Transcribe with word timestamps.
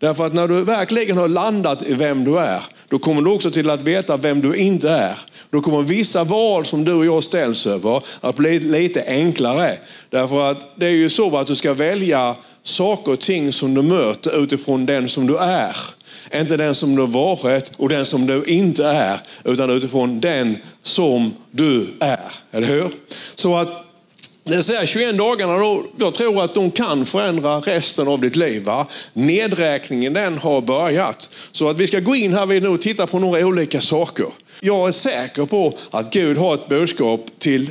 Därför 0.00 0.26
att 0.26 0.34
när 0.34 0.48
du 0.48 0.64
verkligen 0.64 1.18
har 1.18 1.28
landat 1.28 1.82
i 1.82 1.94
vem 1.94 2.24
du 2.24 2.38
är, 2.38 2.62
då 2.88 2.98
kommer 2.98 3.22
du 3.22 3.30
också 3.30 3.50
till 3.50 3.70
att 3.70 3.82
veta 3.82 4.16
vem 4.16 4.40
du 4.40 4.56
inte 4.56 4.90
är. 4.90 5.18
Då 5.50 5.60
kommer 5.60 5.82
vissa 5.82 6.24
val 6.24 6.64
som 6.66 6.84
du 6.84 6.92
och 6.92 7.06
jag 7.06 7.24
ställs 7.24 7.66
över 7.66 8.02
att 8.20 8.36
bli 8.36 8.60
lite 8.60 9.04
enklare. 9.06 9.78
Därför 10.10 10.50
att 10.50 10.72
det 10.74 10.86
är 10.86 10.90
ju 10.90 11.10
så 11.10 11.36
att 11.36 11.46
du 11.46 11.54
ska 11.54 11.74
välja 11.74 12.36
saker 12.62 13.12
och 13.12 13.20
ting 13.20 13.52
som 13.52 13.74
du 13.74 13.82
möter 13.82 14.42
utifrån 14.42 14.86
den 14.86 15.08
som 15.08 15.26
du 15.26 15.36
är. 15.38 15.76
Inte 16.34 16.56
den 16.56 16.74
som 16.74 16.94
du 16.96 17.02
har 17.02 17.08
varit 17.08 17.70
och 17.76 17.88
den 17.88 18.06
som 18.06 18.26
du 18.26 18.44
inte 18.44 18.84
är, 18.84 19.20
utan 19.44 19.70
utifrån 19.70 20.20
den 20.20 20.58
som 20.82 21.34
du 21.50 21.88
är. 22.00 22.32
Eller 22.52 22.66
hur? 22.66 22.90
Så 23.34 23.56
att 23.56 23.89
de 24.44 24.86
21 24.86 25.18
dagarna, 25.18 25.58
då, 25.58 25.84
jag 25.96 26.14
tror 26.14 26.44
att 26.44 26.54
de 26.54 26.70
kan 26.70 27.06
förändra 27.06 27.56
resten 27.60 28.08
av 28.08 28.20
ditt 28.20 28.36
liv. 28.36 28.62
Va? 28.62 28.86
Nedräkningen 29.12 30.12
den 30.12 30.38
har 30.38 30.60
börjat. 30.60 31.30
Så 31.52 31.68
att 31.68 31.76
vi 31.76 31.86
ska 31.86 32.00
gå 32.00 32.16
in 32.16 32.34
här 32.34 32.46
vid 32.46 32.62
nu 32.62 32.68
och 32.68 32.80
titta 32.80 33.06
på 33.06 33.18
några 33.18 33.46
olika 33.46 33.80
saker. 33.80 34.26
Jag 34.60 34.88
är 34.88 34.92
säker 34.92 35.46
på 35.46 35.78
att 35.90 36.12
Gud 36.12 36.36
har 36.38 36.54
ett 36.54 36.68
budskap 36.68 37.26
till 37.38 37.70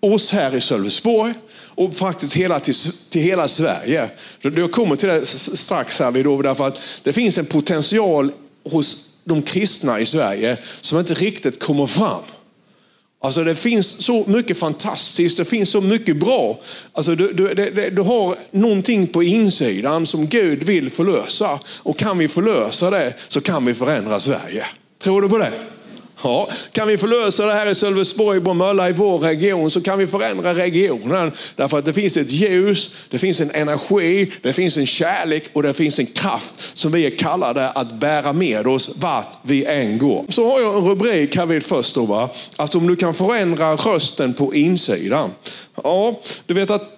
oss 0.00 0.30
här 0.30 0.54
i 0.54 0.60
Sölvesborg 0.60 1.34
och 1.52 1.94
faktiskt 1.94 2.34
hela 2.34 2.60
till, 2.60 2.74
till 3.10 3.22
hela 3.22 3.48
Sverige. 3.48 4.08
Jag 4.40 4.72
kommer 4.72 4.96
till 4.96 5.08
det 5.08 5.26
strax 5.26 6.00
här 6.00 6.10
vid 6.10 6.24
då, 6.24 6.42
därför 6.42 6.66
att 6.66 6.80
det 7.02 7.12
finns 7.12 7.38
en 7.38 7.46
potential 7.46 8.32
hos 8.70 9.06
de 9.24 9.42
kristna 9.42 10.00
i 10.00 10.06
Sverige 10.06 10.56
som 10.80 10.98
inte 10.98 11.14
riktigt 11.14 11.60
kommer 11.62 11.86
fram. 11.86 12.22
Alltså 13.22 13.44
det 13.44 13.54
finns 13.54 14.02
så 14.02 14.24
mycket 14.26 14.58
fantastiskt, 14.58 15.36
det 15.36 15.44
finns 15.44 15.70
så 15.70 15.80
mycket 15.80 16.16
bra. 16.16 16.60
Alltså 16.92 17.14
du, 17.14 17.32
du, 17.32 17.54
du, 17.54 17.90
du 17.90 18.02
har 18.02 18.36
någonting 18.50 19.06
på 19.06 19.22
insidan 19.22 20.06
som 20.06 20.26
Gud 20.26 20.62
vill 20.62 20.90
förlösa. 20.90 21.60
Och 21.82 21.98
kan 21.98 22.18
vi 22.18 22.28
förlösa 22.28 22.90
det 22.90 23.14
så 23.28 23.40
kan 23.40 23.64
vi 23.64 23.74
förändra 23.74 24.20
Sverige. 24.20 24.64
Tror 25.02 25.22
du 25.22 25.28
på 25.28 25.38
det? 25.38 25.52
Ja, 26.22 26.48
kan 26.72 26.88
vi 26.88 26.98
förlösa 26.98 27.46
det 27.46 27.54
här 27.54 27.66
i 27.66 27.74
Sölvesborg, 27.74 28.40
Bromölla, 28.40 28.88
i 28.88 28.92
vår 28.92 29.18
region 29.18 29.70
så 29.70 29.80
kan 29.80 29.98
vi 29.98 30.06
förändra 30.06 30.54
regionen. 30.54 31.32
Därför 31.56 31.78
att 31.78 31.84
det 31.84 31.92
finns 31.92 32.16
ett 32.16 32.30
ljus, 32.30 32.90
det 33.10 33.18
finns 33.18 33.40
en 33.40 33.50
energi, 33.50 34.32
det 34.42 34.52
finns 34.52 34.76
en 34.76 34.86
kärlek 34.86 35.50
och 35.52 35.62
det 35.62 35.74
finns 35.74 35.98
en 35.98 36.06
kraft 36.06 36.54
som 36.74 36.92
vi 36.92 37.06
är 37.06 37.10
kallade 37.10 37.70
att 37.70 37.92
bära 37.92 38.32
med 38.32 38.66
oss 38.66 38.90
vart 38.96 39.38
vi 39.42 39.64
än 39.64 39.98
går. 39.98 40.24
Så 40.28 40.50
har 40.50 40.60
jag 40.60 40.76
en 40.76 40.84
rubrik 40.84 41.36
här 41.36 41.46
vid 41.46 41.62
först 41.62 41.94
då, 41.94 42.06
va? 42.06 42.30
att 42.56 42.74
om 42.74 42.86
du 42.86 42.96
kan 42.96 43.14
förändra 43.14 43.76
rösten 43.76 44.34
på 44.34 44.54
insidan. 44.54 45.30
Ja, 45.82 46.20
du 46.46 46.54
vet 46.54 46.70
att 46.70 46.96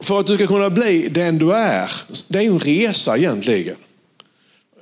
för 0.00 0.20
att 0.20 0.26
du 0.26 0.34
ska 0.34 0.46
kunna 0.46 0.70
bli 0.70 1.08
den 1.08 1.38
du 1.38 1.52
är, 1.52 1.90
det 2.28 2.38
är 2.38 2.42
en 2.42 2.58
resa 2.58 3.16
egentligen. 3.16 3.76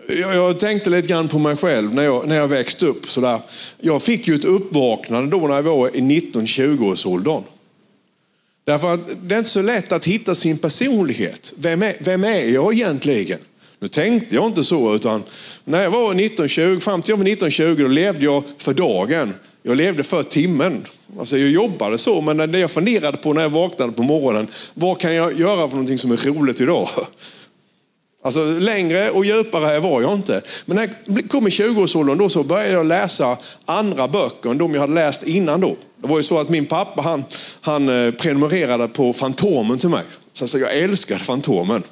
Jag, 0.07 0.35
jag, 0.35 0.59
tänkte 0.59 0.91
lite 0.91 1.09
grann 1.09 1.29
på 1.29 1.39
mig 1.39 1.57
själv 1.57 1.95
när 1.95 2.03
jag, 2.03 2.29
när 2.29 2.37
jag 2.37 2.49
växte 2.49 2.87
upp. 2.87 3.11
Sådär. 3.11 3.41
Jag 3.81 4.03
fick 4.03 4.29
ju 4.29 4.35
ett 4.35 4.45
uppvaknande 4.45 5.31
då 5.31 5.47
när 5.47 5.55
jag 5.55 5.63
var 5.63 5.97
i 5.97 6.01
19-20-årsåldern. 6.01 7.43
Därför 8.65 8.95
att 8.95 9.01
det 9.23 9.35
är 9.35 9.39
inte 9.39 9.51
så 9.51 9.63
lätt 9.63 9.93
att 9.93 10.05
hitta 10.05 10.35
sin 10.35 10.59
personlighet. 10.59 11.53
Vem 11.57 11.83
är, 11.83 11.97
vem 11.99 12.25
är 12.25 12.49
jag 12.49 12.75
egentligen? 12.75 13.39
Nu 13.79 13.89
tänkte 13.89 14.35
jag 14.35 14.47
inte 14.47 14.65
så, 14.65 14.95
utan 14.95 15.23
när 15.65 15.83
jag 15.83 15.91
var 15.91 16.15
19-20, 16.15 16.81
fram 16.81 17.03
till 17.03 17.11
jag 17.11 17.17
var 17.17 17.25
19-20, 17.25 17.77
då 17.77 17.89
levde 17.89 18.25
jag 18.25 18.43
för 18.59 18.75
dagen. 18.75 19.35
Jag 19.63 19.77
levde 19.77 20.03
för 20.03 20.23
timmen. 20.23 20.87
Alltså 21.19 21.39
jag 21.39 21.51
jobbade 21.51 21.99
så, 21.99 22.21
men 22.21 22.53
det 22.53 22.59
jag 22.59 22.71
funderade 22.71 23.17
på 23.17 23.33
när 23.33 23.43
jag 23.43 23.51
vaknade 23.51 23.93
på 23.93 24.03
morgonen, 24.03 24.47
vad 24.75 25.01
kan 25.01 25.15
jag 25.15 25.41
göra 25.41 25.69
för 25.69 25.77
någonting 25.77 25.99
som 25.99 26.13
är 26.13 26.17
roligt 26.17 26.61
idag? 26.61 26.89
Alltså 28.25 28.45
längre 28.45 29.11
och 29.11 29.25
djupare 29.25 29.81
var 29.81 30.03
jag 30.03 30.15
inte. 30.15 30.43
Men 30.67 30.77
när 30.77 30.91
jag 31.07 31.31
kom 31.31 31.47
i 31.47 31.51
20-årsåldern 31.51 32.19
då 32.19 32.29
så 32.29 32.45
började 32.45 32.73
jag 32.73 32.87
läsa 32.87 33.39
andra 33.65 34.09
böcker 34.09 34.51
än 34.51 34.59
de 34.59 34.75
jag 34.75 34.81
hade 34.81 34.95
läst 34.95 35.23
innan 35.23 35.61
då. 35.61 35.77
Det 36.03 36.09
var 36.09 36.17
ju 36.17 36.23
så 36.23 36.39
att 36.39 36.49
min 36.49 36.67
pappa 36.67 37.03
han, 37.03 37.25
han 37.61 37.89
eh, 37.89 38.11
prenumererade 38.11 38.89
på 38.89 39.13
Fantomen 39.13 39.79
till 39.79 39.89
mig. 39.89 40.03
Så 40.33 40.59
jag 40.59 40.79
älskade 40.79 41.21
Fantomen. 41.21 41.83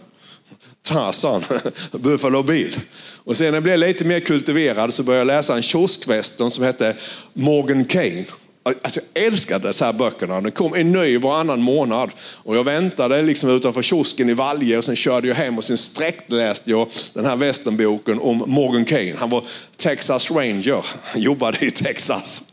Tarzan, 0.83 1.45
Buffalo 1.93 2.43
Bill. 2.43 2.81
Och 3.25 3.37
sen 3.37 3.47
när 3.47 3.55
jag 3.55 3.63
blev 3.63 3.79
lite 3.79 4.05
mer 4.05 4.21
kultiverad 4.21 4.95
så 4.95 5.03
började 5.03 5.21
jag 5.21 5.37
läsa 5.37 5.57
en 5.57 5.63
kioskvästern 5.63 6.51
som 6.51 6.65
hette 6.65 6.97
Morgan 7.33 7.85
Kane. 7.85 8.25
Alltså 8.63 9.01
jag 9.13 9.25
älskade 9.25 9.69
dessa 9.69 9.85
här 9.85 9.93
böckerna. 9.93 10.41
Det 10.41 10.51
kom 10.51 10.75
en 10.75 10.93
ny 10.93 11.19
varannan 11.19 11.63
månad. 11.63 12.11
Och 12.19 12.57
jag 12.57 12.65
väntade 12.65 13.23
liksom 13.23 13.51
utanför 13.51 13.83
kiosken 13.83 14.31
i 14.31 14.35
Valje 14.35 14.79
och 14.79 14.85
sen 14.85 14.97
körde 14.97 15.29
jag 15.29 15.35
hem 15.35 15.59
och 15.59 15.65
sen 15.65 15.79
sträckläste 15.79 16.71
jag 16.71 16.89
den 17.13 17.25
här 17.25 17.37
västernboken 17.37 18.21
om 18.21 18.43
Morgan 18.47 18.85
Kane. 18.85 19.15
Han 19.19 19.31
var 19.31 19.45
Texas 19.77 20.31
Ranger, 20.31 20.87
han 21.03 21.23
jobbade 21.23 21.67
i 21.67 21.71
Texas. 21.71 22.45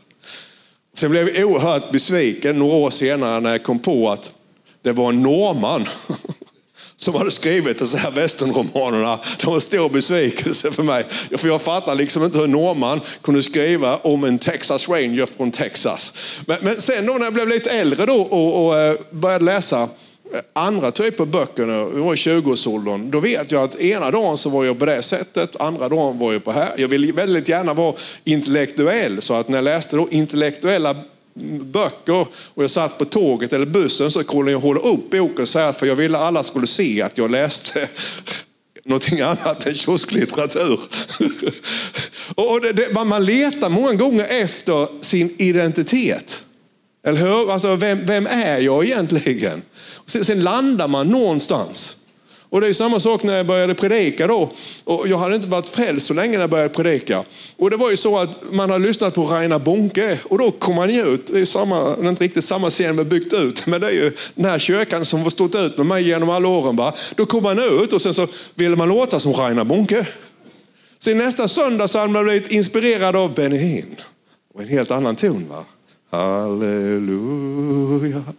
Sen 0.94 1.10
blev 1.10 1.28
jag 1.28 1.50
oerhört 1.50 1.90
besviken 1.90 2.58
några 2.58 2.76
år 2.76 2.90
senare 2.90 3.40
när 3.40 3.50
jag 3.50 3.62
kom 3.62 3.78
på 3.78 4.10
att 4.10 4.32
det 4.82 4.92
var 4.92 5.08
en 5.08 5.22
norrman 5.22 5.86
som 7.00 7.14
hade 7.14 7.30
skrivit 7.30 7.78
de 7.78 7.98
här 7.98 8.10
västernromanerna. 8.10 9.18
Det 9.40 9.46
var 9.46 9.54
en 9.54 9.60
stor 9.60 9.88
besvikelse 9.88 10.70
för 10.70 10.82
mig. 10.82 11.04
För 11.36 11.48
jag 11.48 11.62
fattar 11.62 11.94
liksom 11.94 12.24
inte 12.24 12.38
hur 12.38 12.46
norrman 12.46 13.00
kunde 13.22 13.42
skriva 13.42 13.96
om 13.96 14.24
en 14.24 14.38
Texas 14.38 14.88
Ranger 14.88 15.26
från 15.26 15.50
Texas. 15.50 16.14
Men, 16.46 16.58
men 16.62 16.80
sen 16.80 17.06
då 17.06 17.12
när 17.12 17.24
jag 17.24 17.34
blev 17.34 17.48
lite 17.48 17.70
äldre 17.70 18.06
då 18.06 18.20
och, 18.20 18.66
och 18.66 18.78
eh, 18.78 18.96
började 19.10 19.44
läsa 19.44 19.82
eh, 19.82 19.88
andra 20.52 20.90
typer 20.90 21.24
av 21.24 21.30
böcker, 21.30 21.68
jag 21.68 21.86
var 21.86 22.12
i 22.12 22.16
20-årsåldern, 22.16 23.10
då 23.10 23.20
vet 23.20 23.52
jag 23.52 23.62
att 23.62 23.76
ena 23.76 24.10
dagen 24.10 24.36
så 24.36 24.50
var 24.50 24.64
jag 24.64 24.78
på 24.78 24.86
det 24.86 25.02
sättet, 25.02 25.56
andra 25.60 25.88
dagen 25.88 26.18
var 26.18 26.32
jag 26.32 26.44
på 26.44 26.52
här. 26.52 26.74
Jag 26.76 26.88
ville 26.88 27.12
väldigt 27.12 27.48
gärna 27.48 27.74
vara 27.74 27.94
intellektuell, 28.24 29.22
så 29.22 29.34
att 29.34 29.48
när 29.48 29.58
jag 29.58 29.64
läste 29.64 29.96
då 29.96 30.08
intellektuella 30.10 30.96
böcker 31.62 32.26
och 32.30 32.64
jag 32.64 32.70
satt 32.70 32.98
på 32.98 33.04
tåget 33.04 33.52
eller 33.52 33.66
bussen 33.66 34.10
så 34.10 34.24
kunde 34.24 34.52
jag 34.52 34.58
hålla 34.58 34.80
upp 34.80 35.10
boken 35.10 35.46
så 35.46 35.58
här 35.58 35.72
för 35.72 35.86
jag 35.86 35.96
ville 35.96 36.18
alla 36.18 36.42
skulle 36.42 36.66
se 36.66 37.02
att 37.02 37.18
jag 37.18 37.30
läste 37.30 37.88
någonting 38.84 39.20
annat 39.20 39.66
än 39.66 39.74
kiosklitteratur. 39.74 40.80
och 42.34 42.60
det, 42.60 42.72
det, 42.72 43.04
man 43.04 43.24
letar 43.24 43.70
många 43.70 43.94
gånger 43.94 44.24
efter 44.24 44.88
sin 45.00 45.34
identitet. 45.38 46.44
Eller 47.06 47.20
hur? 47.20 47.52
Alltså, 47.52 47.76
vem, 47.76 48.06
vem 48.06 48.26
är 48.26 48.58
jag 48.58 48.84
egentligen? 48.84 49.62
Sen, 50.06 50.24
sen 50.24 50.42
landar 50.42 50.88
man 50.88 51.08
någonstans. 51.08 51.96
Och 52.50 52.60
det 52.60 52.68
är 52.68 52.72
samma 52.72 53.00
sak 53.00 53.22
när 53.22 53.36
jag 53.36 53.46
började 53.46 53.74
predika 53.74 54.26
då. 54.26 54.50
Och 54.84 55.08
jag 55.08 55.18
hade 55.18 55.36
inte 55.36 55.48
varit 55.48 55.68
frälst 55.68 56.06
så 56.06 56.14
länge 56.14 56.32
när 56.32 56.40
jag 56.40 56.50
började 56.50 56.68
predika. 56.68 57.24
Och 57.56 57.70
det 57.70 57.76
var 57.76 57.90
ju 57.90 57.96
så 57.96 58.18
att 58.18 58.52
man 58.52 58.70
hade 58.70 58.86
lyssnat 58.86 59.14
på 59.14 59.24
Raina 59.24 59.58
Bonke 59.58 60.18
och 60.24 60.38
då 60.38 60.50
kom 60.50 60.74
man 60.74 60.90
ju 60.90 61.14
ut. 61.14 61.26
Det 61.26 61.40
är, 61.40 61.44
samma, 61.44 61.96
det 61.96 62.06
är 62.06 62.08
inte 62.08 62.24
riktigt 62.24 62.44
samma 62.44 62.70
scen 62.70 62.96
vi 62.96 63.04
byggt 63.04 63.32
ut, 63.32 63.66
men 63.66 63.80
det 63.80 63.86
är 63.86 63.92
ju 63.92 64.12
den 64.34 64.44
här 64.44 64.58
kyrkan 64.58 65.04
som 65.04 65.22
har 65.22 65.30
stått 65.30 65.54
ut 65.54 65.76
med 65.76 65.86
mig 65.86 66.08
genom 66.08 66.30
alla 66.30 66.48
åren. 66.48 66.76
Va? 66.76 66.94
Då 67.14 67.26
kom 67.26 67.42
man 67.42 67.58
ut 67.58 67.92
och 67.92 68.02
sen 68.02 68.14
så 68.14 68.26
ville 68.54 68.76
man 68.76 68.88
låta 68.88 69.20
som 69.20 69.32
Raina 69.32 69.64
Bonke. 69.64 70.06
Sen 70.98 71.18
nästa 71.18 71.48
söndag 71.48 71.88
så 71.88 71.98
hade 71.98 72.12
man 72.12 72.24
blivit 72.24 72.50
inspirerad 72.50 73.16
av 73.16 73.34
Benny 73.34 73.56
Hinn. 73.56 73.96
Och 74.54 74.62
en 74.62 74.68
helt 74.68 74.90
annan 74.90 75.16
ton. 75.16 75.46
va? 75.48 75.64
Halleluja. 76.10 77.52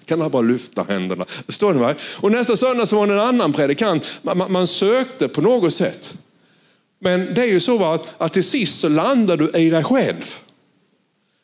Kan 0.05 0.21
han 0.21 0.31
bara 0.31 0.41
lyfta 0.41 0.83
händerna? 0.83 1.25
Står 1.47 1.73
ni 1.73 1.79
va? 1.79 1.95
Och 2.01 2.31
nästa 2.31 2.55
söndag 2.55 2.85
så 2.85 2.95
var 2.95 3.07
det 3.07 3.13
en 3.13 3.19
annan 3.19 3.53
predikant. 3.53 4.19
Man, 4.21 4.37
man, 4.37 4.51
man, 4.51 4.67
sökte 4.67 5.27
på 5.27 5.41
något 5.41 5.73
sätt. 5.73 6.13
Men 6.99 7.33
det 7.33 7.41
är 7.41 7.45
ju 7.45 7.59
så 7.59 7.83
att, 7.83 8.13
att 8.17 8.33
till 8.33 8.43
sist 8.43 8.79
så 8.79 8.89
landar 8.89 9.37
du 9.37 9.49
i 9.49 9.69
dig 9.69 9.83
själv. 9.83 10.35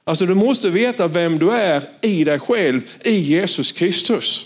Alltså 0.03 0.25
du 0.25 0.35
måste 0.35 0.69
veta 0.69 1.07
vem 1.07 1.39
du 1.39 1.51
är 1.51 1.83
i 2.01 2.23
dig 2.23 2.39
själv, 2.39 2.81
i 3.03 3.15
Jesus 3.15 3.71
Kristus. 3.71 4.45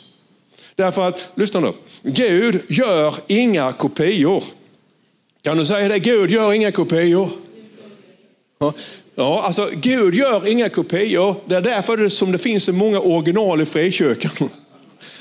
Därför 0.75 1.07
att, 1.07 1.29
lyssna 1.35 1.59
nu. 1.59 1.73
Gud 2.03 2.61
gör 2.69 3.15
inga 3.27 3.71
kopior. 3.71 4.43
Kan 5.41 5.57
du 5.57 5.65
säga 5.65 5.87
det? 5.87 5.99
Gud 5.99 6.31
gör 6.31 6.53
inga 6.53 6.71
kopior. 6.71 7.29
Ja. 8.59 8.73
Ja, 9.21 9.41
alltså 9.41 9.69
Gud 9.73 10.15
gör 10.15 10.47
inga 10.47 10.69
kopior. 10.69 11.35
Det 11.45 11.55
är 11.55 11.61
därför 11.61 12.09
som 12.09 12.31
det 12.31 12.37
finns 12.37 12.63
så 12.63 12.73
många 12.73 12.99
original 12.99 13.61
i 13.61 13.65
frikyrkan. 13.65 14.49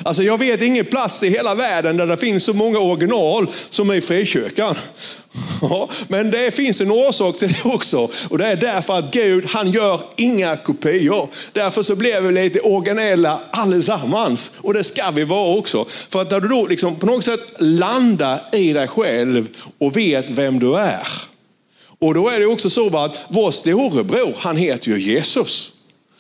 Alltså 0.02 0.23
jag 0.23 0.38
vet 0.38 0.62
ingen 0.62 0.85
plats 0.85 1.23
i 1.23 1.31
hela 1.31 1.55
världen 1.55 1.97
där 1.97 2.06
det 2.06 2.17
finns 2.17 2.44
så 2.44 2.52
många 2.52 2.79
original 2.79 3.50
som 3.70 3.93
i 3.93 4.00
frikyrkan. 4.00 4.75
Ja, 5.62 5.88
men 6.08 6.31
det 6.31 6.50
finns 6.50 6.81
en 6.81 6.91
orsak 6.91 7.38
till 7.38 7.52
det 7.52 7.64
också. 7.64 8.08
Och 8.29 8.38
det 8.38 8.47
är 8.47 8.56
därför 8.56 8.99
att 8.99 9.11
Gud, 9.11 9.44
han 9.49 9.70
gör 9.70 10.00
inga 10.17 10.56
kopior. 10.56 11.29
Därför 11.52 11.82
så 11.82 11.97
blir 11.97 12.20
vi 12.20 12.32
lite 12.32 12.61
originella 12.61 13.41
allesammans. 13.50 14.52
Och 14.56 14.75
det 14.75 14.85
ska 14.85 15.11
vi 15.11 15.25
vara 15.25 15.56
också. 15.56 15.87
För 16.08 16.23
att 16.23 16.31
när 16.31 16.41
du 16.41 16.49
då 16.49 16.67
liksom 16.67 16.97
på 16.97 17.06
något 17.06 17.25
sätt 17.25 17.41
landar 17.58 18.41
i 18.52 18.73
dig 18.73 18.88
själv 18.88 19.49
och 19.79 19.97
vet 19.97 20.31
vem 20.31 20.58
du 20.58 20.76
är. 20.76 21.30
Och 22.00 22.14
då 22.14 22.29
är 22.29 22.41
det 22.41 22.47
också 22.47 22.70
så 22.70 22.99
att 22.99 23.20
vår 23.29 23.50
storebror, 23.50 24.35
han 24.38 24.56
heter 24.56 24.91
ju 24.91 25.00
Jesus. 25.00 25.73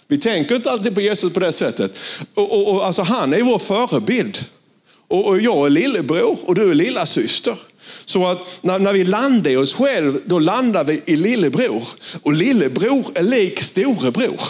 Vi 0.08 0.18
tänker 0.18 0.56
inte 0.56 0.70
alltid 0.70 0.94
på 0.94 1.00
Jesus 1.00 1.32
på 1.32 1.40
det 1.40 1.52
sättet. 1.52 1.98
Och, 2.34 2.52
och, 2.52 2.74
och 2.74 2.86
alltså 2.86 3.02
han 3.02 3.34
är 3.34 3.42
vår 3.42 3.58
förebild. 3.58 4.44
Och, 5.08 5.26
och 5.26 5.40
jag 5.40 5.66
är 5.66 5.70
lillebror 5.70 6.38
och 6.44 6.54
du 6.54 6.70
är 6.70 6.74
lilla 6.74 7.06
syster. 7.06 7.56
Så 8.04 8.26
att 8.26 8.58
när, 8.62 8.78
när 8.78 8.92
vi 8.92 9.04
landar 9.04 9.50
i 9.50 9.56
oss 9.56 9.74
själva, 9.74 10.18
då 10.24 10.38
landar 10.38 10.84
vi 10.84 11.02
i 11.06 11.16
lillebror. 11.16 11.88
Och 12.22 12.32
lillebror 12.32 13.04
är 13.14 13.22
lik 13.22 13.62
storebror. 13.62 14.40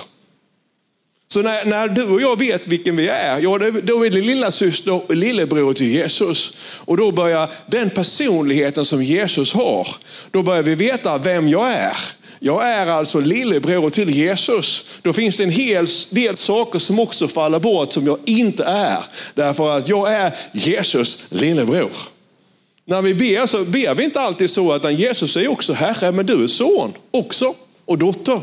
Så 1.32 1.42
när, 1.42 1.64
när, 1.64 1.88
du 1.88 2.02
och 2.02 2.22
jag 2.22 2.38
vet 2.38 2.66
vilken 2.66 2.96
vi 2.96 3.08
är, 3.08 3.40
ja, 3.40 3.58
då 3.82 4.06
är 4.06 4.10
det 4.10 4.20
lilla 4.20 4.50
syster 4.50 4.92
och 4.92 5.16
lillebror 5.16 5.72
till 5.72 5.86
Jesus. 5.86 6.52
Och 6.84 6.96
då 6.96 7.12
börjar 7.12 7.50
den 7.66 7.90
personligheten 7.90 8.84
som 8.84 9.02
Jesus 9.02 9.52
har, 9.52 9.88
då 10.30 10.42
börjar 10.42 10.62
vi 10.62 10.74
veta 10.74 11.18
vem 11.18 11.48
jag 11.48 11.72
är. 11.72 11.96
Jag 12.38 12.68
är 12.68 12.86
alltså 12.86 13.20
lillebror 13.20 13.90
till 13.90 14.10
Jesus. 14.10 14.84
Då 15.02 15.12
finns 15.12 15.36
det 15.36 15.42
en 15.42 15.50
hel 15.50 15.86
del 16.10 16.36
saker 16.36 16.78
som 16.78 16.98
också 16.98 17.28
faller 17.28 17.60
bort 17.60 17.92
som 17.92 18.06
jag 18.06 18.18
inte 18.24 18.64
är. 18.64 18.98
Därför 19.34 19.76
att 19.76 19.88
jag 19.88 20.12
är 20.12 20.32
Jesus 20.52 21.22
lillebror. 21.28 21.90
När 22.84 23.02
vi 23.02 23.14
ber 23.14 23.46
så 23.46 23.64
ber 23.64 23.94
vi 23.94 24.04
inte 24.04 24.20
alltid 24.20 24.50
så 24.50 24.72
att 24.72 24.94
Jesus 24.94 25.36
är 25.36 25.48
också 25.48 25.72
Herre, 25.72 26.12
men 26.12 26.26
du 26.26 26.44
är 26.44 26.48
son 26.48 26.92
också 27.10 27.54
och 27.84 27.98
dotter. 27.98 28.40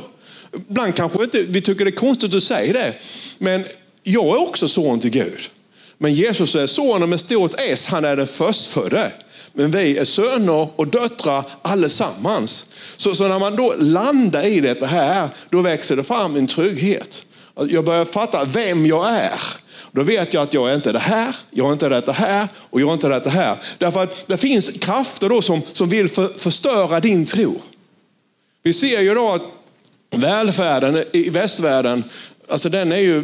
Ibland 0.70 0.96
kanske 0.96 1.24
inte, 1.24 1.42
vi 1.42 1.62
tycker 1.62 1.86
det 1.86 1.92
är 1.92 1.96
konstigt 1.96 2.34
att 2.34 2.44
säga 2.44 2.74
det, 2.74 2.94
men 3.38 3.66
jag 4.04 4.26
är 4.26 4.42
också 4.42 4.68
son 4.68 5.00
till 5.00 5.12
Gud. 5.12 5.50
Men 5.98 6.14
Jesus 6.14 6.56
är 6.56 6.68
sonen 6.68 7.10
med 7.10 7.20
stort 7.20 7.54
S, 7.58 7.88
han 7.88 8.06
är 8.06 8.16
den 8.16 8.28
förstfödde. 8.28 9.12
Men 9.54 9.72
vi 9.72 9.98
är 9.98 10.06
söner 10.06 10.68
och 10.76 10.88
döttrar 10.88 11.44
allesammans. 11.62 12.68
Så, 12.98 13.16
så 13.16 13.28
när 13.28 13.40
man 13.40 13.56
då 13.56 13.76
landar 13.78 14.46
i 14.46 14.60
detta 14.60 14.86
här, 14.86 15.30
då 15.50 15.62
växer 15.62 15.96
det 15.96 16.04
fram 16.04 16.36
en 16.36 16.48
trygghet. 16.48 17.26
Jag 17.70 17.86
börjar 17.86 18.06
fatta 18.06 18.46
vem 18.46 18.86
jag 18.86 19.14
är. 19.14 19.42
Då 19.92 20.04
vet 20.04 20.34
jag 20.34 20.44
att 20.44 20.54
jag 20.54 20.72
är 20.72 20.76
inte 20.76 20.92
det 20.92 21.00
här, 21.00 21.36
jag 21.52 21.68
är 21.68 21.74
inte 21.74 21.90
det 21.90 22.12
här 22.12 22.48
och 22.56 22.82
jag 22.82 22.90
är 22.90 22.94
inte 22.94 23.20
det 23.20 23.30
här. 23.30 23.58
Därför 23.78 24.04
att 24.04 24.28
det 24.28 24.38
finns 24.38 24.70
krafter 24.70 25.30
då 25.30 25.42
som, 25.42 25.62
som 25.74 25.90
vill 25.90 26.10
för, 26.10 26.28
förstöra 26.28 27.00
din 27.00 27.26
tro. 27.26 27.62
Vi 28.64 28.74
ser 28.74 29.02
ju 29.02 29.14
då 29.14 29.30
att 29.30 29.42
välfärden 30.12 31.04
i 31.12 31.30
västvärlden, 31.30 32.04
alltså 32.48 32.70
den 32.70 32.92
är 32.92 32.98
ju, 32.98 33.24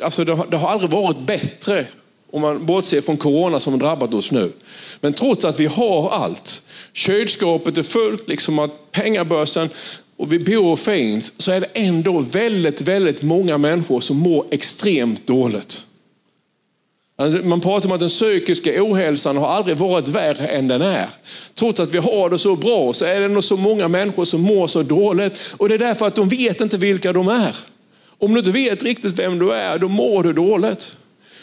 alltså 0.00 0.24
det, 0.24 0.32
har, 0.32 0.46
det 0.46 0.56
har 0.56 0.68
aldrig 0.68 0.90
varit 0.90 1.18
bättre 1.18 1.86
om 2.30 2.42
man 2.42 2.66
bortser 2.66 3.00
från 3.00 3.16
corona 3.16 3.60
som 3.60 3.72
har 3.72 3.80
drabbat 3.80 4.14
oss 4.14 4.30
nu. 4.30 4.52
Men 5.00 5.12
trots 5.12 5.44
att 5.44 5.60
vi 5.60 5.66
har 5.66 6.10
allt, 6.10 6.62
kylskåpet 6.92 7.78
är 7.78 7.82
fullt, 7.82 8.28
liksom 8.28 8.58
att 8.58 8.92
pengabörsen 8.92 9.68
och 10.16 10.32
vi 10.32 10.38
bor 10.38 10.76
fint, 10.76 11.32
så 11.38 11.52
är 11.52 11.60
det 11.60 11.66
ändå 11.74 12.18
väldigt, 12.18 12.80
väldigt 12.80 13.22
många 13.22 13.58
människor 13.58 14.00
som 14.00 14.16
mår 14.16 14.46
extremt 14.50 15.26
dåligt. 15.26 15.86
Alltså, 17.20 17.48
man 17.48 17.60
pratar 17.60 17.88
om 17.88 17.92
att 17.92 18.00
den 18.00 18.08
psykiska 18.08 18.72
ohälsan 18.76 19.36
har 19.36 19.48
aldrig 19.48 19.76
varit 19.76 20.08
värre 20.08 20.46
än 20.46 20.68
den 20.68 20.82
är. 20.82 21.08
Trots 21.54 21.80
att 21.80 21.94
vi 21.94 21.98
har 21.98 22.30
det 22.30 22.38
så 22.38 22.56
bra 22.56 22.92
så 22.92 23.04
är 23.04 23.20
det 23.20 23.26
ändå 23.26 23.42
så 23.42 23.56
många 23.56 23.88
människor 23.88 24.24
som 24.24 24.40
mår 24.40 24.66
så 24.66 24.82
dåligt. 24.82 25.32
Och 25.56 25.68
det 25.68 25.74
är 25.74 25.78
därför 25.78 26.06
att 26.06 26.14
de 26.14 26.28
vet 26.28 26.60
inte 26.60 26.78
vilka 26.78 27.12
de 27.12 27.28
är. 27.28 27.56
Om 28.18 28.32
du 28.32 28.38
inte 28.38 28.50
vet 28.50 28.82
riktigt 28.82 29.18
vem 29.18 29.38
du 29.38 29.52
är, 29.52 29.78
då 29.78 29.88
mår 29.88 30.22
du 30.22 30.32
dåligt. 30.32 30.96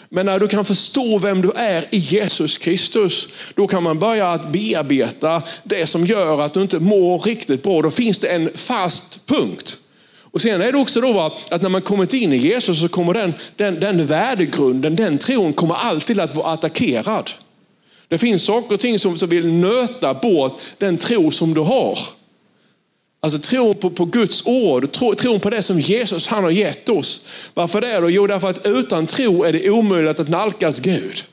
Men 0.09 0.25
när 0.25 0.39
du 0.39 0.47
kan 0.47 0.65
förstå 0.65 1.18
vem 1.18 1.41
du 1.41 1.51
är 1.51 1.88
i 1.91 1.97
Jesus 1.97 2.57
Kristus, 2.57 3.27
då 3.56 3.68
kan 3.68 3.83
man 3.83 4.00
börja 4.00 4.29
att 4.29 4.51
bearbeta 4.51 5.44
det 5.63 5.88
som 5.88 6.06
gör 6.06 6.41
att 6.41 6.53
du 6.53 6.62
inte 6.62 6.79
mår 6.79 7.19
riktigt 7.19 7.63
bra. 7.63 7.81
Då 7.81 7.91
finns 7.91 8.19
det 8.19 8.27
en 8.27 8.50
fast 8.56 9.25
punkt. 9.25 9.79
Och 10.38 10.42
sen 10.42 10.62
är 10.62 10.72
det 10.72 10.78
också 10.78 11.01
då 11.01 11.19
att 11.50 11.62
när 11.62 11.69
man 11.69 11.81
kommit 11.81 12.13
in 12.13 12.34
i 12.34 12.38
Jesus 12.38 12.81
så 12.81 12.88
kommer 12.88 13.13
den, 13.13 13.34
den, 13.56 13.80
den 13.80 14.06
värdegrunden, 14.06 14.95
den 14.95 15.18
tron 15.18 15.54
kommer 15.54 15.75
alltid 15.75 16.19
att 16.19 16.36
vara 16.36 16.48
attackerad. 16.48 17.31
Det 18.07 18.18
finns 18.18 18.44
saker 18.44 18.74
och 18.74 18.80
ting 18.80 19.00
som, 19.00 19.18
som 19.18 19.30
vill 19.30 19.48
nöta 19.48 20.13
bort 20.13 20.60
den 20.78 20.98
tro 20.98 21.31
som 21.31 21.54
du 21.54 21.62
har. 21.62 22.00
Alltså 23.19 23.39
tron 23.39 23.75
på, 23.75 23.89
på 23.89 24.06
Guds 24.06 24.45
ord, 24.45 24.92
tro, 24.92 25.16
tron 25.16 25.39
på 25.39 25.50
det 25.50 25.62
som 25.62 25.80
Jesus 25.80 26.28
han 26.28 26.44
har 26.44 26.51
gett 26.51 26.89
oss. 26.89 27.22
Varför 27.54 27.81
det 27.81 28.00
då? 28.00 28.10
Jo, 28.10 28.28
därför 28.28 28.50
att 28.50 28.66
utan 28.68 29.07
tro 29.07 29.44
är 29.44 29.54
det 29.54 29.69
omöjligt 29.69 30.19
att 30.19 30.30
nalkas 30.30 30.80
Gud. 30.80 31.24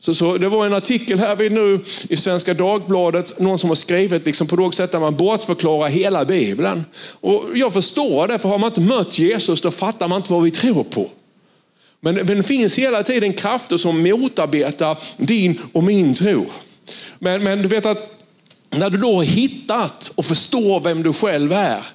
Så, 0.00 0.14
så, 0.14 0.38
det 0.38 0.48
var 0.48 0.66
en 0.66 0.74
artikel 0.74 1.18
här 1.18 1.36
vid 1.36 1.52
nu 1.52 1.80
i 2.08 2.16
Svenska 2.16 2.54
Dagbladet, 2.54 3.40
någon 3.40 3.58
som 3.58 3.68
har 3.68 3.74
skrivit 3.74 4.26
liksom 4.26 4.46
på 4.46 4.56
något 4.56 4.74
sätt 4.74 4.92
där 4.92 5.00
man 5.00 5.16
bortförklarar 5.16 5.88
hela 5.88 6.24
Bibeln. 6.24 6.84
Och 7.20 7.44
jag 7.54 7.72
förstår 7.72 8.28
det, 8.28 8.38
för 8.38 8.48
har 8.48 8.58
man 8.58 8.68
inte 8.68 8.80
mött 8.80 9.18
Jesus 9.18 9.60
då 9.60 9.70
fattar 9.70 10.08
man 10.08 10.16
inte 10.16 10.32
vad 10.32 10.42
vi 10.42 10.50
tror 10.50 10.84
på. 10.84 11.10
Men, 12.00 12.14
men 12.14 12.26
det 12.26 12.42
finns 12.42 12.78
hela 12.78 13.02
tiden 13.02 13.32
krafter 13.32 13.76
som 13.76 14.02
motarbetar 14.02 14.98
din 15.16 15.60
och 15.72 15.84
min 15.84 16.14
tro. 16.14 16.46
Men, 17.18 17.44
men 17.44 17.62
du 17.62 17.68
vet 17.68 17.86
att 17.86 18.24
när 18.70 18.90
du 18.90 18.98
då 18.98 19.16
har 19.16 19.22
hittat 19.22 20.12
och 20.14 20.24
förstår 20.24 20.80
vem 20.80 21.02
du 21.02 21.12
själv 21.12 21.52
är, 21.52 21.86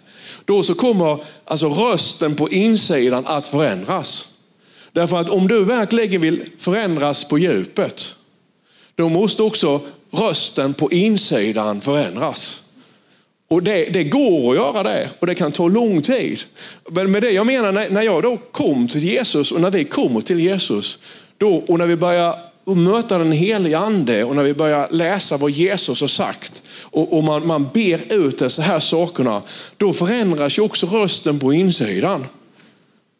då 0.45 0.63
så 0.63 0.75
kommer 0.75 1.23
alltså 1.45 1.69
rösten 1.69 2.35
på 2.35 2.50
insidan 2.50 3.27
att 3.27 3.47
förändras. 3.47 4.27
Därför 4.93 5.19
att 5.19 5.29
om 5.29 5.47
du 5.47 5.63
verkligen 5.63 6.21
vill 6.21 6.43
förändras 6.57 7.23
på 7.23 7.37
djupet, 7.37 8.15
då 8.95 9.09
måste 9.09 9.43
också 9.43 9.81
rösten 10.11 10.73
på 10.73 10.91
insidan 10.91 11.81
förändras. 11.81 12.63
Och 13.47 13.63
det, 13.63 13.85
det, 13.85 14.03
går 14.03 14.51
att 14.51 14.57
göra 14.57 14.83
det 14.83 15.09
och 15.19 15.27
det 15.27 15.35
kan 15.35 15.51
ta 15.51 15.67
lång 15.67 16.01
tid. 16.01 16.39
Men 16.91 17.11
med 17.11 17.21
det 17.21 17.31
jag 17.31 17.45
menar, 17.45 17.71
när 17.71 18.01
jag 18.01 18.23
då 18.23 18.37
kom 18.37 18.87
till 18.87 19.03
Jesus 19.03 19.51
och 19.51 19.61
när 19.61 19.71
vi 19.71 19.83
kommer 19.83 20.21
till 20.21 20.39
Jesus 20.39 20.99
då, 21.37 21.55
och 21.55 21.79
när 21.79 21.87
vi 21.87 21.95
börjar 21.95 22.39
möta 22.65 23.17
den 23.17 23.31
helige 23.31 23.77
ande 23.77 24.23
och 24.23 24.35
när 24.35 24.43
vi 24.43 24.53
börjar 24.53 24.87
läsa 24.91 25.37
vad 25.37 25.51
Jesus 25.51 26.01
har 26.01 26.07
sagt 26.07 26.63
och, 26.81 27.17
och 27.17 27.23
man, 27.23 27.47
man 27.47 27.69
ber 27.73 28.13
ut 28.13 28.37
dessa 28.37 28.61
här 28.61 28.79
sakerna, 28.79 29.41
då 29.77 29.93
förändras 29.93 30.57
ju 30.57 30.61
också 30.61 30.87
rösten 30.87 31.39
på 31.39 31.53
insidan. 31.53 32.25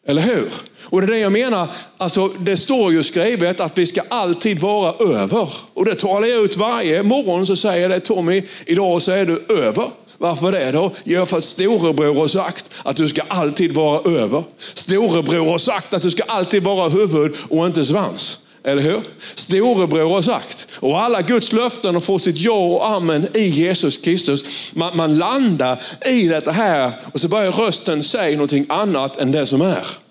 Eller 0.06 0.22
hur? 0.22 0.48
Och 0.84 1.00
det 1.00 1.06
är 1.06 1.10
det 1.10 1.18
jag 1.18 1.32
menar, 1.32 1.68
alltså, 1.96 2.28
det 2.28 2.56
står 2.56 2.92
ju 2.92 3.02
skrivet 3.02 3.60
att 3.60 3.78
vi 3.78 3.86
ska 3.86 4.02
alltid 4.08 4.58
vara 4.58 4.94
över. 5.14 5.48
Och 5.74 5.84
det 5.84 5.94
talar 5.94 6.28
jag 6.28 6.42
ut 6.42 6.56
varje 6.56 7.02
morgon 7.02 7.46
så 7.46 7.56
säger 7.56 7.82
jag 7.82 7.90
det 7.90 8.00
Tommy, 8.00 8.42
idag 8.66 9.02
så 9.02 9.12
är 9.12 9.26
du 9.26 9.44
över. 9.48 9.90
Varför 10.18 10.52
det 10.52 10.72
då? 10.72 10.90
Jo, 11.04 11.26
för 11.26 11.38
att 11.38 11.44
storebror 11.44 12.14
har 12.14 12.28
sagt 12.28 12.70
att 12.82 12.96
du 12.96 13.08
ska 13.08 13.22
alltid 13.28 13.74
vara 13.74 14.20
över. 14.20 14.42
Storebror 14.74 15.50
har 15.50 15.58
sagt 15.58 15.94
att 15.94 16.02
du 16.02 16.10
ska 16.10 16.22
alltid 16.22 16.62
vara 16.62 16.88
huvud 16.88 17.34
och 17.48 17.66
inte 17.66 17.84
svans. 17.84 18.38
Eller 18.64 18.82
hur? 18.82 19.00
Storebror 19.34 20.10
har 20.10 20.22
sagt. 20.22 20.68
Och 20.80 21.00
alla 21.00 21.22
Guds 21.22 21.52
löften 21.52 21.94
har 21.94 22.00
fått 22.00 22.22
sitt 22.22 22.38
ja 22.38 22.52
och 22.52 22.88
amen 22.88 23.28
i 23.34 23.48
Jesus 23.48 23.96
Kristus. 23.96 24.72
Man, 24.74 24.96
man 24.96 25.18
landar 25.18 25.82
i 26.06 26.28
detta 26.28 26.50
här 26.50 26.92
och 27.12 27.20
så 27.20 27.28
börjar 27.28 27.52
rösten 27.52 28.02
säga 28.02 28.36
någonting 28.36 28.66
annat 28.68 29.16
än 29.16 29.32
det 29.32 29.46
som 29.46 29.60
är. 29.60 30.03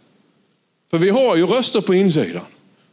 För 0.94 0.98
vi 0.98 1.10
har 1.10 1.36
ju 1.36 1.46
röster 1.46 1.82
på 1.82 1.94
insidan. 1.94 2.42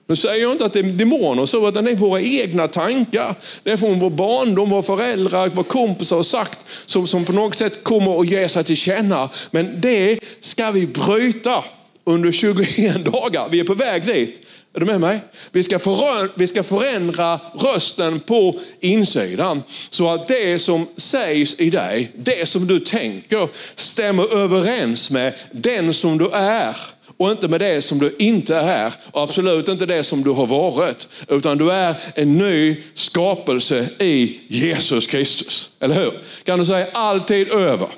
Nu 0.06 0.16
säger 0.16 0.42
jag 0.42 0.52
inte 0.52 0.64
att 0.64 0.72
det 0.72 0.78
är 0.78 0.82
demoner 0.82 1.46
så, 1.46 1.68
utan 1.68 1.84
det 1.84 1.90
är 1.90 1.96
våra 1.96 2.20
egna 2.20 2.68
tankar. 2.68 3.34
Det 3.62 3.70
är 3.70 3.76
från 3.76 3.98
vår 3.98 4.10
barndom, 4.10 4.70
våra 4.70 4.82
föräldrar, 4.82 5.48
våra 5.48 5.64
kompisar 5.64 6.16
har 6.16 6.22
sagt 6.22 6.58
som, 6.86 7.06
som 7.06 7.24
på 7.24 7.32
något 7.32 7.58
sätt 7.58 7.84
kommer 7.84 8.20
att 8.20 8.28
ge 8.28 8.48
sig 8.48 8.64
till 8.64 8.76
känna. 8.76 9.30
Men 9.50 9.80
det 9.80 10.18
ska 10.40 10.70
vi 10.70 10.86
bryta 10.86 11.64
under 12.04 12.32
21 12.32 13.04
dagar. 13.04 13.48
Vi 13.50 13.60
är 13.60 13.64
på 13.64 13.74
väg 13.74 14.06
dit. 14.06 14.46
Är 14.74 14.80
du 14.80 14.86
med 14.86 15.00
mig? 15.00 15.20
Vi 15.52 15.62
ska, 15.62 15.78
förändra, 15.78 16.28
vi 16.34 16.46
ska 16.46 16.62
förändra 16.62 17.40
rösten 17.54 18.20
på 18.20 18.58
insidan 18.80 19.62
så 19.90 20.08
att 20.08 20.28
det 20.28 20.58
som 20.58 20.86
sägs 20.96 21.60
i 21.60 21.70
dig, 21.70 22.12
det 22.16 22.48
som 22.48 22.66
du 22.66 22.78
tänker 22.78 23.48
stämmer 23.74 24.38
överens 24.38 25.10
med 25.10 25.34
den 25.52 25.94
som 25.94 26.18
du 26.18 26.30
är 26.30 26.76
och 27.20 27.30
inte 27.30 27.48
med 27.48 27.60
det 27.60 27.82
som 27.82 27.98
du 27.98 28.16
inte 28.18 28.56
är. 28.56 28.94
Och 29.10 29.22
absolut 29.22 29.68
inte 29.68 29.86
det 29.86 30.04
som 30.04 30.24
du 30.24 30.30
har 30.30 30.46
varit. 30.46 31.08
Utan 31.28 31.58
du 31.58 31.70
är 31.70 31.94
en 32.14 32.38
ny 32.38 32.76
skapelse 32.94 33.88
i 33.98 34.40
Jesus 34.48 35.06
Kristus. 35.06 35.70
Eller 35.80 35.94
hur? 35.94 36.12
Kan 36.44 36.58
du 36.58 36.66
säga 36.66 36.86
alltid 36.92 37.48
över? 37.48 37.88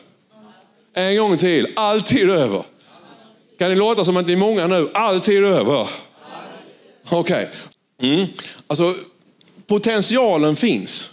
En 0.94 1.16
gång 1.16 1.36
till, 1.36 1.66
alltid 1.76 2.30
över. 2.30 2.62
Kan 3.58 3.70
det 3.70 3.76
låta 3.76 4.04
som 4.04 4.16
att 4.16 4.26
ni 4.26 4.32
är 4.32 4.36
många 4.36 4.66
nu? 4.66 4.90
Alltid 4.94 5.44
över. 5.44 5.88
Okej. 7.08 7.48
Okay. 7.98 8.14
Mm. 8.14 8.26
Alltså, 8.66 8.94
potentialen 9.66 10.56
finns. 10.56 11.10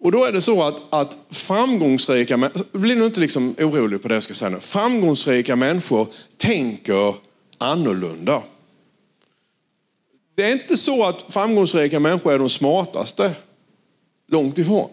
Och 0.00 0.12
då 0.12 0.24
är 0.24 0.32
det 0.32 0.40
så 0.40 0.62
att, 0.62 0.76
att 0.90 1.18
framgångsrika 1.30 2.36
människor, 2.36 2.60
alltså, 2.60 2.78
bli 2.78 2.94
nu 2.94 3.04
inte 3.04 3.20
liksom 3.20 3.54
orolig 3.58 4.02
på 4.02 4.08
det 4.08 4.14
jag 4.14 4.22
ska 4.22 4.34
säga 4.34 4.48
nu. 4.48 4.60
Framgångsrika 4.60 5.56
människor 5.56 6.08
tänker 6.36 7.14
annorlunda. 7.58 8.42
Det 10.34 10.44
är 10.44 10.52
inte 10.52 10.76
så 10.76 11.04
att 11.04 11.24
framgångsrika 11.28 12.00
människor 12.00 12.32
är 12.32 12.38
de 12.38 12.48
smartaste. 12.48 13.32
Långt 14.28 14.58
ifrån. 14.58 14.90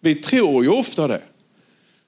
Vi 0.00 0.14
tror 0.14 0.64
ju 0.64 0.70
ofta 0.70 1.06
det. 1.06 1.20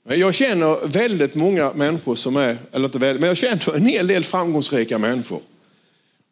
Jag 0.09 0.35
känner 0.35 0.87
väldigt 0.87 1.35
många 1.35 1.73
människor 1.73 2.15
som 2.15 2.37
är, 2.37 2.57
eller 2.73 2.85
inte 2.85 2.99
väldigt, 2.99 3.21
men 3.21 3.29
jag 3.29 3.37
känner 3.37 3.77
en 3.77 3.87
hel 3.87 4.07
del 4.07 4.25
framgångsrika 4.25 4.99
människor. 4.99 5.41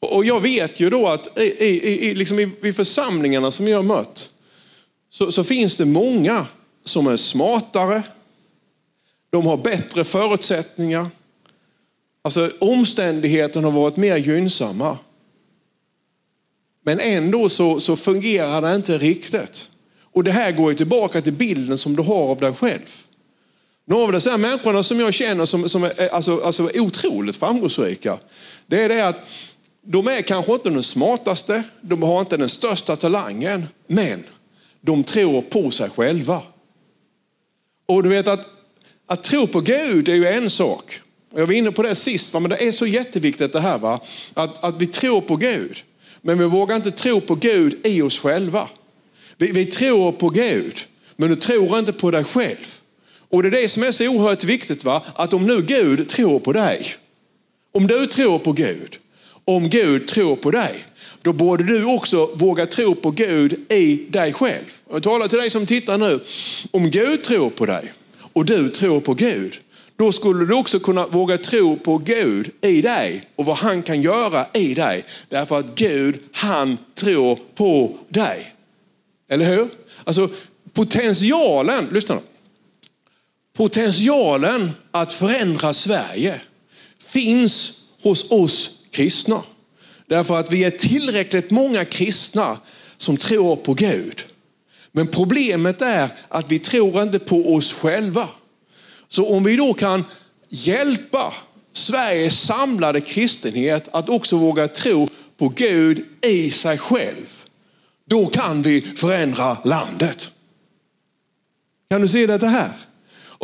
Och 0.01 0.25
jag 0.25 0.41
vet 0.41 0.81
ju 0.81 0.91
då 0.91 1.09
att 1.09 1.39
i, 1.39 1.43
i, 1.43 2.09
i, 2.09 2.15
liksom 2.15 2.41
i, 2.41 2.51
i 2.63 2.73
församlingarna 2.73 3.51
som 3.51 3.69
jag 3.69 3.79
har 3.79 3.83
mött, 3.83 4.31
så, 5.15 5.33
så 5.33 5.45
finns 5.45 5.77
det 5.77 5.85
många 5.85 6.47
som 6.85 7.07
är 7.07 7.17
smartare, 7.17 8.03
de 9.31 9.47
har 9.47 9.57
bättre 9.57 10.05
förutsättningar. 10.05 11.07
Alltså 12.23 12.51
omständigheterna 12.59 13.69
har 13.69 13.81
varit 13.81 13.97
mer 13.97 14.17
gynnsamma. 14.17 14.99
Men 16.85 17.01
ändå 17.01 17.49
så, 17.49 17.81
så 17.81 17.97
fungerar 17.97 18.63
det 18.63 18.77
inte 18.77 18.99
riktigt. 18.99 19.71
Och 20.03 20.25
det 20.25 20.33
här 20.33 20.53
går 20.53 20.71
ju 20.71 20.77
tillbaka 20.77 21.23
till 21.23 21.33
bilden 21.33 21.79
som 21.79 21.97
du 21.97 22.03
har 22.03 22.29
av 22.31 22.41
dig 22.41 22.53
själv. 22.53 23.05
Några 23.85 24.17
av 24.17 24.21
de 24.23 24.41
människorna 24.41 24.83
som 24.83 25.01
jag 25.01 25.15
känner 25.15 25.45
som, 25.45 25.69
som 25.69 25.85
är 25.85 26.09
alltså, 26.09 26.41
alltså 26.41 26.71
otroligt 26.75 27.37
framgångsrika, 27.37 28.19
det 28.67 28.83
är 28.83 28.89
det 28.89 29.09
att 29.09 29.29
de 29.83 30.09
är 30.09 30.23
kanske 30.23 30.53
inte 30.53 30.71
de 30.71 30.83
smartaste, 30.83 31.63
de 31.81 32.03
har 32.03 32.21
inte 32.21 32.37
den 32.37 32.49
största 32.49 32.97
talangen, 32.97 33.67
men 33.87 34.25
de 34.85 35.05
tror 35.05 35.43
på 35.43 35.71
sig 35.71 35.91
själva. 35.91 36.43
Och 37.87 38.03
du 38.03 38.09
vet 38.09 38.29
att, 38.29 38.49
att 39.07 39.23
tro 39.25 39.47
på 39.47 39.61
Gud 39.61 40.09
är 40.09 40.15
ju 40.15 40.27
en 40.27 40.51
sak. 40.51 41.01
Jag 41.35 41.47
var 41.47 41.55
inne 41.55 41.73
på 41.73 41.83
det 41.83 41.95
sist, 41.95 42.33
men 42.33 42.49
det 42.49 42.57
är 42.57 42.73
så 42.73 42.87
jätteviktigt 42.87 43.53
det 43.53 43.61
här 43.61 43.79
va? 43.79 44.01
Att, 44.35 44.65
att 44.65 44.83
vi 44.83 44.87
tror 44.87 45.21
på 45.21 45.37
Gud. 45.37 45.83
Men 46.21 46.39
vi 46.39 46.45
vågar 46.45 46.77
inte 46.77 46.91
tro 46.91 47.21
på 47.21 47.35
Gud 47.35 47.87
i 47.87 48.03
oss 48.03 48.19
själva. 48.19 48.69
Vi, 49.37 49.53
vi 49.53 49.67
tror 49.67 50.13
på 50.13 50.29
Gud, 50.29 50.79
men 51.17 51.29
du 51.29 51.37
tror 51.37 51.79
inte 51.79 51.93
på 51.93 52.11
dig 52.11 52.25
själv. 52.25 52.79
Och 53.29 53.43
det 53.43 53.49
är 53.49 53.63
det 53.63 53.69
som 53.69 53.83
är 53.83 53.91
så 53.91 54.09
oerhört 54.09 54.45
viktigt, 54.45 54.85
va? 54.85 55.03
att 55.15 55.35
om 55.35 55.47
nu 55.47 55.63
Gud 55.63 56.09
tror 56.09 56.41
på 56.41 56.53
dig, 56.53 56.87
om 57.73 57.87
du 57.87 58.07
tror 58.07 58.39
på 58.39 58.53
Gud, 58.53 58.99
om 59.45 59.69
Gud 59.69 60.09
tror 60.09 60.37
på 60.37 60.51
dig, 60.51 60.85
då 61.25 61.33
borde 61.33 61.65
du 61.65 61.85
också 61.85 62.31
våga 62.35 62.67
tro 62.67 62.95
på 62.95 63.11
Gud 63.11 63.73
i 63.73 63.97
dig 64.09 64.33
själv. 64.33 64.65
Jag 64.91 65.03
talar 65.03 65.29
till 65.29 65.39
dig 65.39 65.51
som 65.51 65.67
tittar 65.67 65.99
nu. 65.99 66.21
Om 66.71 66.91
Gud 66.91 67.23
tror 67.25 67.51
på 67.51 67.67
dig 67.67 67.93
och 68.33 68.45
du 68.45 68.71
tror 68.71 69.01
på 69.01 69.15
Gud, 69.15 69.61
då 69.97 70.13
skulle 70.13 70.47
du 70.47 70.55
också 70.55 70.81
kunna 70.81 71.07
våga 71.07 71.39
tro 71.39 71.77
på 71.77 71.99
Gud 71.99 72.51
i 72.61 72.83
dig 72.83 73.29
och 73.37 73.45
vad 73.45 73.57
han 73.57 73.83
kan 73.83 74.03
göra 74.03 74.47
i 74.53 74.75
dig. 74.75 75.05
Därför 75.29 75.59
att 75.59 75.75
Gud, 75.75 76.19
han 76.33 76.79
tror 76.95 77.39
på 77.55 77.97
dig. 78.09 78.55
Eller 79.29 79.57
hur? 79.57 79.69
Alltså 80.05 80.29
potentialen, 80.73 81.89
lyssna 81.93 82.15
nu. 82.15 82.21
Potentialen 83.57 84.71
att 84.91 85.13
förändra 85.13 85.73
Sverige 85.73 86.41
finns 86.99 87.83
hos 88.03 88.31
oss 88.31 88.71
kristna. 88.91 89.43
Därför 90.07 90.39
att 90.39 90.53
vi 90.53 90.65
är 90.65 90.71
tillräckligt 90.71 91.51
många 91.51 91.85
kristna 91.85 92.59
som 92.97 93.17
tror 93.17 93.57
på 93.57 93.75
Gud. 93.75 94.25
Men 94.93 95.07
problemet 95.07 95.83
är 95.83 96.09
att 96.29 96.53
vi 96.53 96.59
tror 96.59 97.03
inte 97.03 97.19
på 97.19 97.55
oss 97.55 97.73
själva. 97.73 98.29
Så 99.09 99.29
om 99.29 99.45
vi 99.45 99.57
då 99.57 99.75
kan 99.75 100.05
hjälpa 100.49 101.35
Sveriges 101.73 102.41
samlade 102.41 103.01
kristenhet 103.01 103.89
att 103.93 104.09
också 104.09 104.37
våga 104.37 104.69
tro 104.69 105.09
på 105.37 105.49
Gud 105.49 106.05
i 106.23 106.51
sig 106.51 106.79
själv, 106.79 107.45
då 108.07 108.27
kan 108.27 108.63
vi 108.63 108.81
förändra 108.81 109.57
landet. 109.65 110.31
Kan 111.91 112.01
du 112.01 112.09
se 112.09 112.27
detta 112.27 112.47
här? 112.47 112.73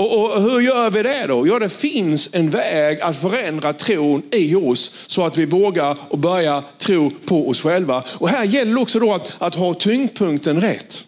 Och, 0.01 0.25
och, 0.25 0.43
hur 0.43 0.61
gör 0.61 0.91
vi 0.91 1.03
det 1.03 1.27
då? 1.27 1.47
Ja, 1.47 1.59
det 1.59 1.69
finns 1.69 2.31
en 2.33 2.51
väg 2.51 3.01
att 3.01 3.17
förändra 3.17 3.73
tron 3.73 4.23
i 4.31 4.55
oss 4.55 4.95
så 5.07 5.25
att 5.25 5.39
vi 5.39 5.47
vågar 5.47 5.97
och 6.09 6.19
börja 6.19 6.65
tro 6.79 7.11
på 7.25 7.49
oss 7.49 7.63
själva. 7.63 8.03
Och 8.09 8.29
här 8.29 8.45
gäller 8.45 8.75
det 8.75 8.81
också 8.81 8.99
då 8.99 9.15
att, 9.15 9.37
att 9.39 9.55
ha 9.55 9.75
tyngdpunkten 9.75 10.61
rätt. 10.61 11.05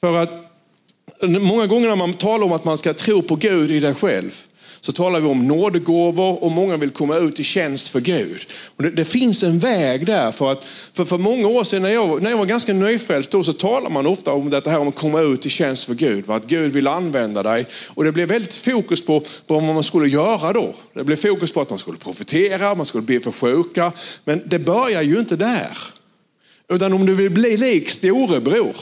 För 0.00 0.16
att 0.16 0.30
många 1.22 1.66
gånger 1.66 1.88
när 1.88 1.96
man 1.96 2.14
talar 2.14 2.44
om 2.46 2.52
att 2.52 2.64
man 2.64 2.78
ska 2.78 2.94
tro 2.94 3.22
på 3.22 3.36
Gud 3.36 3.70
i 3.70 3.80
dig 3.80 3.94
själv, 3.94 4.42
så 4.84 4.92
talar 4.92 5.20
vi 5.20 5.26
om 5.26 5.46
nådegåvor 5.46 6.44
och 6.44 6.50
många 6.50 6.76
vill 6.76 6.90
komma 6.90 7.16
ut 7.16 7.40
i 7.40 7.44
tjänst 7.44 7.88
för 7.88 8.00
Gud. 8.00 8.46
Och 8.76 8.82
det, 8.82 8.90
det, 8.90 9.04
finns 9.04 9.42
en 9.42 9.58
väg 9.58 10.06
där. 10.06 10.32
För, 10.32 10.52
att, 10.52 10.64
för, 10.94 11.04
för 11.04 11.18
många 11.18 11.48
år 11.48 11.64
sedan 11.64 11.82
när 11.82 11.90
jag, 11.90 12.22
när 12.22 12.30
jag 12.30 12.38
var 12.38 12.46
ganska 12.46 12.72
nyfrälst 12.72 13.30
då, 13.30 13.44
så 13.44 13.52
talar 13.52 13.90
man 13.90 14.06
ofta 14.06 14.32
om 14.32 14.50
det 14.50 14.66
här 14.66 14.78
om 14.78 14.88
att 14.88 14.94
komma 14.94 15.20
ut 15.20 15.46
i 15.46 15.50
tjänst 15.50 15.84
för 15.84 15.94
Gud. 15.94 16.30
Att 16.30 16.46
Gud 16.46 16.72
vill 16.72 16.86
använda 16.86 17.42
dig. 17.42 17.66
Och 17.88 18.04
det 18.04 18.12
blev 18.12 18.28
väldigt 18.28 18.56
fokus 18.56 19.04
på, 19.04 19.20
på 19.20 19.54
vad 19.54 19.62
man 19.62 19.82
skulle 19.82 20.08
göra 20.08 20.52
då. 20.52 20.74
Det 20.94 21.04
blev 21.04 21.16
fokus 21.16 21.52
på 21.52 21.60
att 21.60 21.70
man 21.70 21.78
skulle 21.78 21.98
profetera, 21.98 22.74
man 22.74 22.86
skulle 22.86 23.02
be 23.02 23.20
för 23.20 23.32
sjuka. 23.32 23.92
Men 24.24 24.42
det 24.46 24.58
börjar 24.58 25.02
ju 25.02 25.20
inte 25.20 25.36
där. 25.36 25.78
Utan 26.68 26.92
om 26.92 27.06
du 27.06 27.14
vill 27.14 27.30
bli 27.30 27.56
lik 27.56 27.90
storebror, 27.90 28.76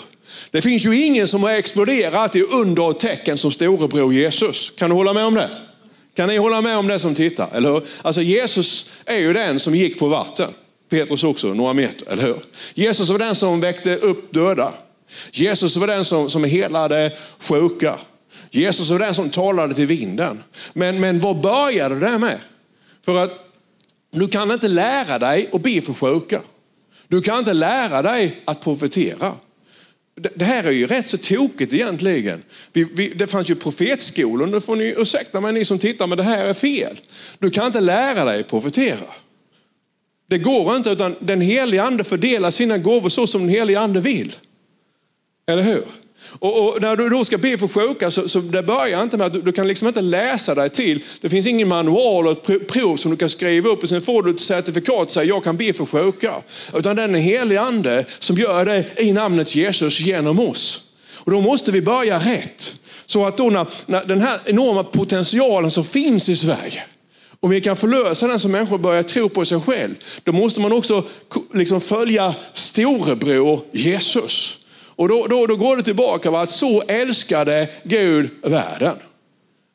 det 0.50 0.62
finns 0.62 0.87
ju 0.87 1.04
ingen 1.04 1.28
som 1.28 1.42
har 1.42 1.50
exploderat 1.50 2.37
i 2.37 2.42
under 2.42 2.83
och 2.83 3.00
tecken 3.00 3.38
som 3.38 3.52
storebror 3.52 4.14
Jesus. 4.14 4.73
Kan 4.76 4.90
du 4.90 4.97
hålla 4.97 5.12
med 5.12 5.25
om 5.25 5.35
det? 5.35 5.50
Kan 6.14 6.29
ni 6.29 6.37
hålla 6.37 6.61
med 6.61 6.76
om 6.76 6.87
det 6.87 6.99
som 6.99 7.14
tittar? 7.14 7.49
Eller 7.52 7.73
hur? 7.73 7.83
Alltså 8.02 8.23
Jesus 8.23 8.90
är 9.05 9.19
ju 9.19 9.33
den 9.33 9.61
som 9.61 9.75
gick 9.75 9.99
på 9.99 10.09
vatten. 10.09 10.50
Petrus 10.88 11.25
också, 11.25 11.55
några 11.55 11.75
meter, 11.75 12.12
eller 12.12 12.23
hur? 12.23 12.37
Jesus 12.75 13.09
var 13.09 13.19
den 13.19 13.35
som 13.35 13.61
väckte 13.61 13.97
upp 13.97 14.33
döda. 14.33 14.73
Jesus 15.33 15.76
var 15.76 15.87
den 15.87 16.05
som, 16.05 16.31
som 16.31 16.45
helade 16.45 17.12
sjuka. 17.38 17.99
Jesus 18.50 18.90
var 18.90 18.99
den 18.99 19.14
som 19.14 19.31
talade 19.31 19.75
till 19.75 19.87
vinden. 19.87 20.43
Men, 20.73 21.00
men 21.00 21.21
vad 21.21 21.40
började 21.40 22.00
det 22.00 22.19
med? 22.19 22.38
För 23.05 23.25
att 23.25 23.31
du 24.12 24.29
kan 24.29 24.50
inte 24.50 24.69
lära 24.69 25.19
dig 25.19 25.50
att 25.52 25.62
be 25.62 25.81
för 25.81 25.95
sjuka. 25.95 26.40
Du 27.09 27.21
kan 27.21 27.38
inte 27.38 27.52
lära 27.52 28.02
dig 28.02 28.43
att 28.45 28.61
profetera. 28.61 29.35
Det 30.35 30.45
här 30.45 30.65
är 30.65 30.71
ju 30.71 30.87
rätt 30.87 31.07
så 31.07 31.19
tokigt 31.19 31.75
egentligen. 31.75 32.43
Vi, 32.73 32.85
vi, 32.85 33.09
det 33.09 33.27
fanns 33.27 33.50
ju 33.50 33.55
profetskolor, 33.55 34.47
nu 34.47 34.61
får 34.61 34.77
ni 34.77 34.95
ursäkta 34.99 35.41
mig 35.41 35.53
ni 35.53 35.65
som 35.65 35.79
tittar, 35.79 36.07
men 36.07 36.19
det 36.19 36.25
här 36.25 36.45
är 36.45 36.55
fel. 36.55 37.00
Du 37.39 37.50
kan 37.50 37.67
inte 37.67 37.81
lära 37.81 38.25
dig 38.25 38.43
profetera. 38.43 39.07
Det 40.29 40.39
går 40.39 40.77
inte, 40.77 40.91
utan 40.91 41.17
den 41.21 41.41
helige 41.41 41.83
ande 41.83 42.05
fördelar 42.05 42.50
sina 42.50 42.79
gåvor 42.79 43.09
så 43.09 43.27
som 43.27 43.41
den 43.41 43.50
helige 43.50 43.81
ande 43.81 44.00
vill. 44.00 44.37
Eller 45.47 45.62
hur? 45.62 45.85
Och, 46.39 46.69
och, 46.69 46.83
när 46.83 46.97
du 46.97 47.09
då 47.09 47.25
ska 47.25 47.39
be 47.39 47.59
för 47.59 47.69
sjuka 47.69 48.11
så, 48.11 48.29
så 48.29 48.39
det 48.39 48.63
börjar 48.63 49.03
inte 49.03 49.17
med 49.17 49.27
att 49.27 49.33
du, 49.33 49.43
du, 49.43 49.53
kan 49.53 49.69
liksom 49.69 49.89
inte 49.89 50.01
läsa 50.01 50.55
dig 50.55 50.71
till. 50.71 51.05
Det 51.21 51.29
finns 51.29 51.47
ingen 51.47 51.69
manual 51.69 52.27
och 52.27 52.51
ett 52.51 52.69
prov 52.69 52.97
som 52.97 53.11
du 53.11 53.17
kan 53.17 53.31
skriva 53.31 53.69
upp 53.69 53.83
och 53.83 53.89
sen 53.89 54.03
får 54.03 54.23
du 54.23 54.31
ett 54.31 54.41
certifikat 54.41 55.07
och 55.07 55.11
säger 55.11 55.29
jag 55.29 55.45
kan 55.45 55.57
be 55.57 55.73
för 55.73 55.87
sjuka. 55.87 56.35
Utan 56.75 56.97
det 56.97 57.03
är 57.03 57.09
den 57.09 57.21
helige 57.21 57.61
ande 57.61 58.05
som 58.19 58.37
gör 58.37 58.65
det 58.65 58.85
i 58.97 59.13
namnet 59.13 59.55
Jesus 59.55 60.01
genom 60.01 60.41
oss. 60.41 60.83
Och 61.15 61.31
då 61.31 61.41
måste 61.41 61.73
vi 61.73 61.83
börja 61.83 62.19
rätt. 62.19 62.75
Så 63.07 63.27
att 63.27 63.37
då 63.37 63.51
när, 63.51 63.67
när 63.87 64.05
den 64.05 64.21
här 64.21 64.41
enorma 64.45 64.85
potentialen 64.85 65.71
som 65.71 65.85
finns 65.85 66.29
i 66.29 66.37
Sverige, 66.37 66.83
om 67.41 67.51
vi 67.51 67.61
kan 67.61 67.77
förlösa 67.77 68.27
den 68.27 68.41
så 68.41 68.49
människor 68.49 68.79
börjar 68.79 69.03
tro 69.03 69.29
på 69.29 69.45
sig 69.45 69.61
själv, 69.61 69.95
då 70.25 70.33
måste 70.33 70.61
man 70.61 70.73
också 70.73 71.05
liksom 71.55 71.81
följa 71.81 72.35
storebror 72.53 73.61
Jesus. 73.73 74.60
Och 75.00 75.09
då, 75.09 75.26
då, 75.26 75.47
då 75.47 75.57
går 75.57 75.76
det 75.76 75.83
tillbaka 75.83 76.30
att 76.30 76.50
så 76.50 76.83
älskade 76.83 77.69
Gud 77.83 78.30
världen. 78.42 78.97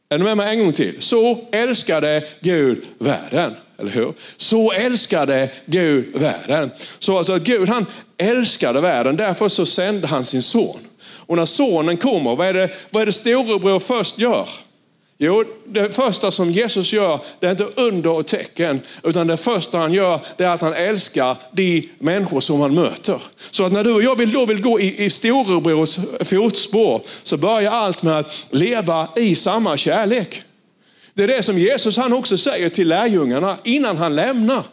Är 0.10 0.18
ni 0.18 0.24
med 0.24 0.38
mig 0.38 0.50
en 0.50 0.60
gång 0.60 0.74
till? 0.74 1.02
Så 1.02 1.40
älskade 1.52 2.24
Gud 2.40 2.86
världen. 3.00 3.56
Eller 3.80 3.92
hur? 3.92 4.14
Så 4.38 4.72
älskade 4.72 5.50
Gud 5.66 6.06
världen. 6.16 6.72
Så 7.00 7.18
alltså 7.18 7.34
att 7.34 7.42
Gud 7.42 7.70
han 7.70 7.86
älskade 8.18 8.82
världen, 8.82 9.16
därför 9.16 9.50
så 9.50 9.66
sände 9.66 10.08
han 10.08 10.26
sin 10.26 10.42
son. 10.42 10.80
Och 11.02 11.36
när 11.36 11.46
sonen 11.46 11.98
kommer, 11.98 12.36
vad 12.36 12.48
är 12.48 12.54
det, 12.54 12.70
vad 12.90 13.02
är 13.02 13.06
det 13.06 13.14
storebror 13.14 13.80
först 13.80 14.20
gör? 14.20 14.50
Jo, 15.18 15.44
det 15.66 15.96
första 15.96 16.32
som 16.32 16.52
Jesus 16.52 16.94
gör, 16.94 17.20
det 17.40 17.48
är 17.48 17.52
inte 17.52 17.68
under 17.76 18.10
och 18.10 18.28
tecken, 18.28 18.82
utan 19.04 19.28
det 19.28 19.38
första 19.38 19.78
han 19.78 19.94
gör, 19.94 20.20
det 20.38 20.44
är 20.44 20.50
att 20.50 20.62
han 20.62 20.74
älskar 20.74 21.38
de 21.52 21.90
människor 22.00 22.40
som 22.40 22.62
han 22.62 22.76
möter. 22.76 23.22
Så 23.52 23.64
att 23.64 23.72
när 23.72 23.84
du 23.84 23.94
och 23.94 24.04
jag 24.04 24.16
vill, 24.16 24.32
då 24.32 24.46
vill 24.46 24.62
gå 24.62 24.80
i, 24.80 25.06
i 25.06 25.10
storebrors 25.10 26.00
fotspår, 26.20 27.02
så 27.24 27.38
börjar 27.38 27.72
allt 27.72 28.04
med 28.04 28.18
att 28.18 28.46
leva 28.50 29.08
i 29.16 29.36
samma 29.36 29.78
kärlek. 29.78 30.44
Det 31.14 31.24
är 31.24 31.28
det 31.28 31.44
som 31.44 31.60
Jesus 31.60 31.98
han 31.98 32.14
också 32.14 32.38
säger 32.38 32.70
till 32.70 32.88
lärjungarna 32.88 33.58
innan 33.64 33.98
han 33.98 34.16
lämnar. 34.16 34.64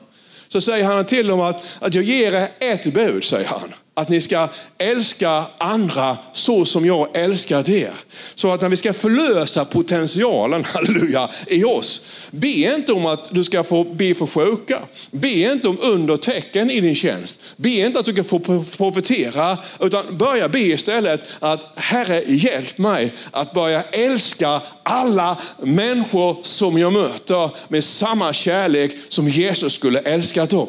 Så 0.48 0.60
säger 0.60 0.84
han 0.84 1.04
till 1.04 1.26
dem 1.26 1.40
att, 1.40 1.64
att 1.80 1.94
jag 1.94 2.04
ger 2.04 2.32
er 2.32 2.48
ett 2.58 2.94
bud, 2.94 3.24
säger 3.24 3.48
han. 3.48 3.72
Att 3.94 4.08
ni 4.08 4.20
ska 4.20 4.48
älska 4.78 5.44
andra 5.58 6.16
så 6.32 6.64
som 6.64 6.86
jag 6.86 7.08
älskat 7.16 7.68
er. 7.68 7.92
Så 8.34 8.52
att 8.52 8.60
när 8.60 8.68
vi 8.68 8.76
ska 8.76 8.92
förlösa 8.92 9.64
potentialen, 9.64 10.64
halleluja, 10.68 11.30
i 11.46 11.64
oss. 11.64 12.04
Be 12.30 12.48
inte 12.48 12.92
om 12.92 13.06
att 13.06 13.30
du 13.30 13.44
ska 13.44 13.64
få 13.64 13.84
be 13.84 14.14
för 14.14 14.26
sjuka. 14.26 14.78
Be 15.10 15.28
inte 15.28 15.68
om 15.68 15.78
undertecken 15.80 16.70
i 16.70 16.80
din 16.80 16.94
tjänst. 16.94 17.40
Be 17.56 17.68
inte 17.68 17.98
att 17.98 18.04
du 18.04 18.12
ska 18.12 18.24
få 18.24 18.38
profetera. 18.76 19.58
Utan 19.80 20.18
börja 20.18 20.48
be 20.48 20.60
istället 20.60 21.20
att 21.38 21.72
Herre 21.76 22.24
hjälp 22.26 22.78
mig 22.78 23.12
att 23.30 23.54
börja 23.54 23.82
älska 23.82 24.60
alla 24.82 25.38
människor 25.58 26.36
som 26.42 26.78
jag 26.78 26.92
möter 26.92 27.50
med 27.68 27.84
samma 27.84 28.32
kärlek 28.32 28.92
som 29.08 29.28
Jesus 29.28 29.72
skulle 29.72 29.98
älskat 29.98 30.50
dem. 30.50 30.68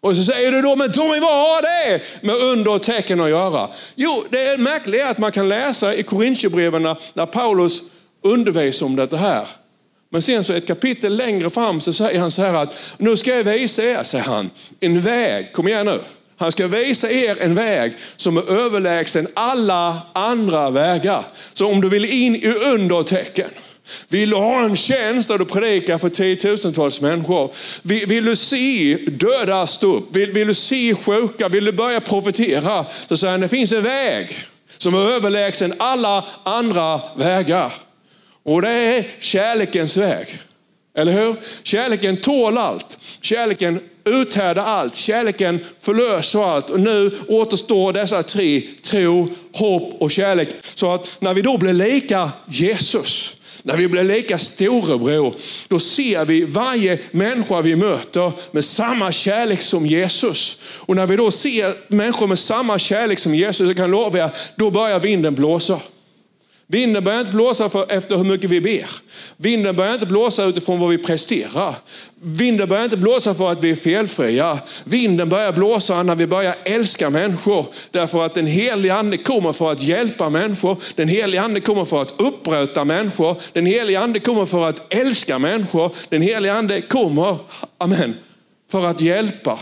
Och 0.00 0.16
så 0.16 0.24
säger 0.24 0.52
du 0.52 0.62
då, 0.62 0.76
men 0.76 0.92
Tommy 0.92 1.20
vad 1.20 1.32
har 1.32 1.62
det 1.62 2.00
med 2.22 2.34
under 2.34 2.74
och 2.74 2.82
tecken 2.82 3.20
att 3.20 3.30
göra? 3.30 3.68
Jo, 3.94 4.24
det 4.30 4.56
märkliga 4.56 5.06
är 5.06 5.10
att 5.10 5.18
man 5.18 5.32
kan 5.32 5.48
läsa 5.48 5.94
i 5.94 6.02
Korintierbreven 6.02 6.82
när 7.14 7.26
Paulus 7.26 7.82
undervisar 8.22 8.86
om 8.86 8.96
det 8.96 9.16
här. 9.16 9.46
Men 10.12 10.22
sen 10.22 10.44
så 10.44 10.52
ett 10.52 10.66
kapitel 10.66 11.16
längre 11.16 11.50
fram 11.50 11.80
så 11.80 11.92
säger 11.92 12.20
han 12.20 12.30
så 12.30 12.42
här 12.42 12.54
att 12.54 12.74
nu 12.98 13.16
ska 13.16 13.36
jag 13.36 13.44
visa 13.44 13.84
er, 13.84 14.02
säger 14.02 14.24
han, 14.24 14.50
en 14.80 15.00
väg. 15.00 15.52
Kom 15.52 15.68
igen 15.68 15.86
nu. 15.86 16.00
Han 16.36 16.52
ska 16.52 16.66
visa 16.66 17.10
er 17.10 17.36
en 17.40 17.54
väg 17.54 17.96
som 18.16 18.36
är 18.36 18.52
överlägsen 18.52 19.28
alla 19.34 20.02
andra 20.12 20.70
vägar. 20.70 21.24
Så 21.52 21.66
om 21.66 21.80
du 21.80 21.88
vill 21.88 22.04
in 22.04 22.36
i 22.36 22.46
undertecken, 22.48 23.50
vill 24.08 24.30
du 24.30 24.36
ha 24.36 24.64
en 24.64 24.76
tjänst 24.76 25.28
där 25.28 25.38
du 25.38 25.44
predikar 25.44 25.98
för 25.98 26.08
tiotusentals 26.08 27.00
människor? 27.00 27.52
Vill, 27.82 28.06
vill 28.06 28.24
du 28.24 28.36
se 28.36 28.94
döda 28.94 29.66
stå 29.66 29.94
upp? 29.94 30.16
Vill, 30.16 30.32
vill, 30.32 30.48
du 30.48 30.54
se 30.54 30.94
sjuka? 30.94 31.48
Vill 31.48 31.64
du 31.64 31.72
börja 31.72 32.00
profetera? 32.00 32.86
Så 33.08 33.16
säger 33.16 33.30
han, 33.30 33.40
det 33.40 33.48
finns 33.48 33.72
en 33.72 33.82
väg 33.82 34.36
som 34.78 34.94
är 34.94 34.98
överlägsen 34.98 35.74
alla 35.78 36.24
andra 36.44 37.00
vägar. 37.16 37.72
Och 38.42 38.62
det 38.62 38.70
är 38.70 39.04
kärlekens 39.18 39.96
väg. 39.96 40.26
Eller 40.96 41.12
hur? 41.12 41.36
Kärleken 41.62 42.16
tål 42.16 42.58
allt. 42.58 42.98
Kärleken 43.20 43.80
uthärdar 44.04 44.64
allt. 44.64 44.94
Kärleken 44.94 45.64
förlöser 45.80 46.54
allt. 46.54 46.70
Och 46.70 46.80
nu 46.80 47.18
återstår 47.28 47.92
dessa 47.92 48.22
tre, 48.22 48.62
tro, 48.82 49.28
hopp 49.52 50.02
och 50.02 50.10
kärlek. 50.10 50.48
Så 50.74 50.92
att 50.92 51.16
när 51.20 51.34
vi 51.34 51.42
då 51.42 51.58
blir 51.58 51.72
lika 51.72 52.30
Jesus, 52.46 53.36
när 53.62 53.76
vi 53.76 53.88
blir 53.88 54.04
lika 54.04 54.38
storebror, 54.38 55.34
då 55.68 55.80
ser 55.80 56.24
vi 56.24 56.44
varje 56.44 56.98
människa 57.10 57.60
vi 57.60 57.76
möter 57.76 58.32
med 58.50 58.64
samma 58.64 59.12
kärlek 59.12 59.62
som 59.62 59.86
Jesus. 59.86 60.56
Och 60.62 60.96
när 60.96 61.06
vi 61.06 61.16
då 61.16 61.30
ser 61.30 61.74
människor 61.88 62.26
med 62.26 62.38
samma 62.38 62.78
kärlek 62.78 63.18
som 63.18 63.34
Jesus, 63.34 63.68
så 63.68 63.74
kan 63.74 63.82
jag 63.82 63.90
lova 63.90 64.18
er, 64.18 64.30
då 64.56 64.70
börjar 64.70 65.00
vinden 65.00 65.34
blåsa. 65.34 65.80
Vinden 66.70 67.04
börjar 67.04 67.20
inte 67.20 67.32
blåsa 67.32 67.68
för, 67.68 67.92
efter 67.92 68.16
hur 68.16 68.24
mycket 68.24 68.50
vi 68.50 68.60
ber. 68.60 68.86
Vinden 69.36 69.76
börjar 69.76 69.94
inte 69.94 70.06
blåsa 70.06 70.44
utifrån 70.44 70.80
vad 70.80 70.90
vi 70.90 70.98
presterar. 70.98 71.74
Vinden 72.22 72.68
börjar 72.68 72.84
inte 72.84 72.96
blåsa 72.96 73.34
för 73.34 73.50
att 73.50 73.64
vi 73.64 73.70
är 73.70 73.76
felfria. 73.76 74.58
Vinden 74.84 75.28
börjar 75.28 75.52
blåsa 75.52 76.02
när 76.02 76.14
vi 76.14 76.26
börjar 76.26 76.54
älska 76.64 77.10
människor. 77.10 77.66
Därför 77.90 78.22
att 78.22 78.34
den 78.34 78.46
helige 78.46 78.94
ande 78.94 79.16
kommer 79.16 79.52
för 79.52 79.70
att 79.70 79.82
hjälpa 79.82 80.30
människor. 80.30 80.76
Den 80.94 81.08
helige 81.08 81.42
ande 81.42 81.60
kommer 81.60 81.84
för 81.84 82.02
att 82.02 82.20
upprätta 82.20 82.84
människor. 82.84 83.36
Den 83.52 83.66
helige 83.66 84.00
ande 84.00 84.18
kommer 84.18 84.46
för 84.46 84.66
att 84.66 84.94
älska 84.94 85.38
människor. 85.38 85.94
Den 86.08 86.22
helige 86.22 86.54
ande 86.54 86.80
kommer, 86.80 87.38
amen, 87.78 88.14
för 88.70 88.84
att 88.84 89.00
hjälpa. 89.00 89.58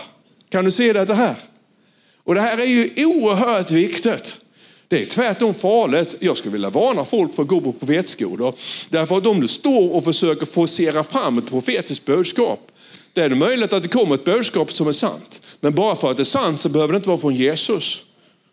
Kan 0.51 0.65
du 0.65 0.71
se 0.71 0.93
det 0.93 1.15
här? 1.15 1.35
Och 2.25 2.35
det 2.35 2.41
här 2.41 2.59
är 2.59 2.67
ju 2.67 2.91
oerhört 2.97 3.71
viktigt. 3.71 4.39
Det 4.89 5.03
är 5.03 5.07
tvärtom 5.07 5.55
farligt. 5.55 6.15
Jag 6.21 6.37
skulle 6.37 6.53
vilja 6.53 6.71
varna 6.71 7.05
folk 7.05 7.35
för 7.35 7.43
att 7.43 7.49
gå 7.49 7.61
på 7.61 7.73
profetskolor. 7.73 8.55
Därför 8.89 9.19
att 9.19 9.27
om 9.27 9.41
du 9.41 9.49
står 9.49 9.93
och 9.93 10.05
försöker 10.05 10.47
forcera 10.47 11.03
fram 11.03 11.39
ett 11.39 11.51
profetiskt 11.51 12.05
budskap, 12.05 12.61
det 13.13 13.21
är 13.23 13.29
det 13.29 13.35
möjligt 13.35 13.73
att 13.73 13.83
det 13.83 13.89
kommer 13.89 14.15
ett 14.15 14.25
budskap 14.25 14.73
som 14.73 14.89
är 14.89 14.93
sant. 14.93 15.41
Men 15.61 15.75
bara 15.75 15.97
för 15.97 16.11
att 16.11 16.17
det 16.17 16.23
är 16.23 16.25
sant 16.25 16.61
så 16.61 16.69
behöver 16.69 16.93
det 16.93 16.97
inte 16.97 17.09
vara 17.09 17.19
från 17.19 17.35
Jesus. 17.35 18.05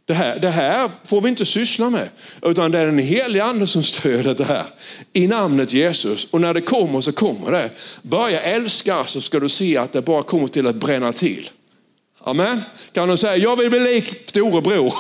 Det 0.08 0.14
här, 0.14 0.40
det 0.40 0.50
här 0.50 0.92
får 1.06 1.22
vi 1.22 1.30
inte 1.30 1.46
syssla 1.46 1.90
med. 1.90 2.10
Utan 2.42 2.72
det 2.72 2.80
är 2.80 2.86
den 2.86 3.00
heliga 3.00 3.44
ande 3.44 3.68
som 3.68 3.84
stöder 3.84 4.36
det 4.36 4.44
här. 4.44 4.66
I 5.14 5.28
namnet 5.28 5.74
Jesus. 5.74 6.28
Och 6.32 6.42
när 6.42 6.54
det 6.54 6.62
kommer 6.62 7.02
så 7.02 7.12
kommer 7.12 7.52
det. 7.52 7.70
Börja 8.02 8.42
älska 8.42 9.06
så 9.06 9.22
ska 9.22 9.40
du 9.40 9.50
se 9.50 9.78
att 9.78 9.94
det 9.94 10.02
bara 10.02 10.24
kommer 10.24 10.48
till 10.48 10.68
att 10.68 10.76
bränna 10.76 11.14
till. 11.14 11.50
Amen. 12.28 12.62
Kan 12.92 13.10
du 13.10 13.18
säga, 13.18 13.38
jag 13.38 13.56
vill 13.56 13.70
bli 13.70 13.80
lik 13.80 14.30
storebror. 14.30 14.94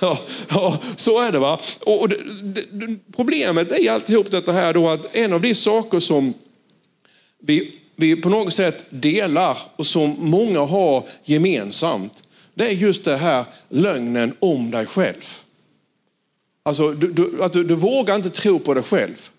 Ja, 0.00 0.18
ja, 0.48 0.78
så 0.96 1.20
är 1.20 1.32
det. 1.32 1.38
va. 1.38 1.60
Och 1.80 2.08
det, 2.08 2.16
det, 2.72 2.96
problemet 3.16 3.72
är 3.72 3.90
alltihop 3.90 4.30
detta 4.30 4.52
här 4.52 4.74
då 4.74 4.88
att 4.88 5.16
en 5.16 5.32
av 5.32 5.40
de 5.40 5.54
saker 5.54 6.00
som 6.00 6.34
vi, 7.38 7.78
vi 7.96 8.16
på 8.16 8.28
något 8.28 8.54
sätt 8.54 8.84
delar 8.90 9.58
och 9.76 9.86
som 9.86 10.16
många 10.18 10.60
har 10.60 11.04
gemensamt, 11.24 12.22
det 12.54 12.66
är 12.66 12.72
just 12.72 13.04
det 13.04 13.16
här 13.16 13.44
lögnen 13.68 14.32
om 14.38 14.70
dig 14.70 14.86
själv. 14.86 15.38
Alltså, 16.62 16.90
du, 16.90 17.12
du, 17.12 17.42
att 17.42 17.52
du, 17.52 17.64
du 17.64 17.74
vågar 17.74 18.16
inte 18.16 18.30
tro 18.30 18.58
på 18.58 18.74
dig 18.74 18.82
själv. 18.82 19.30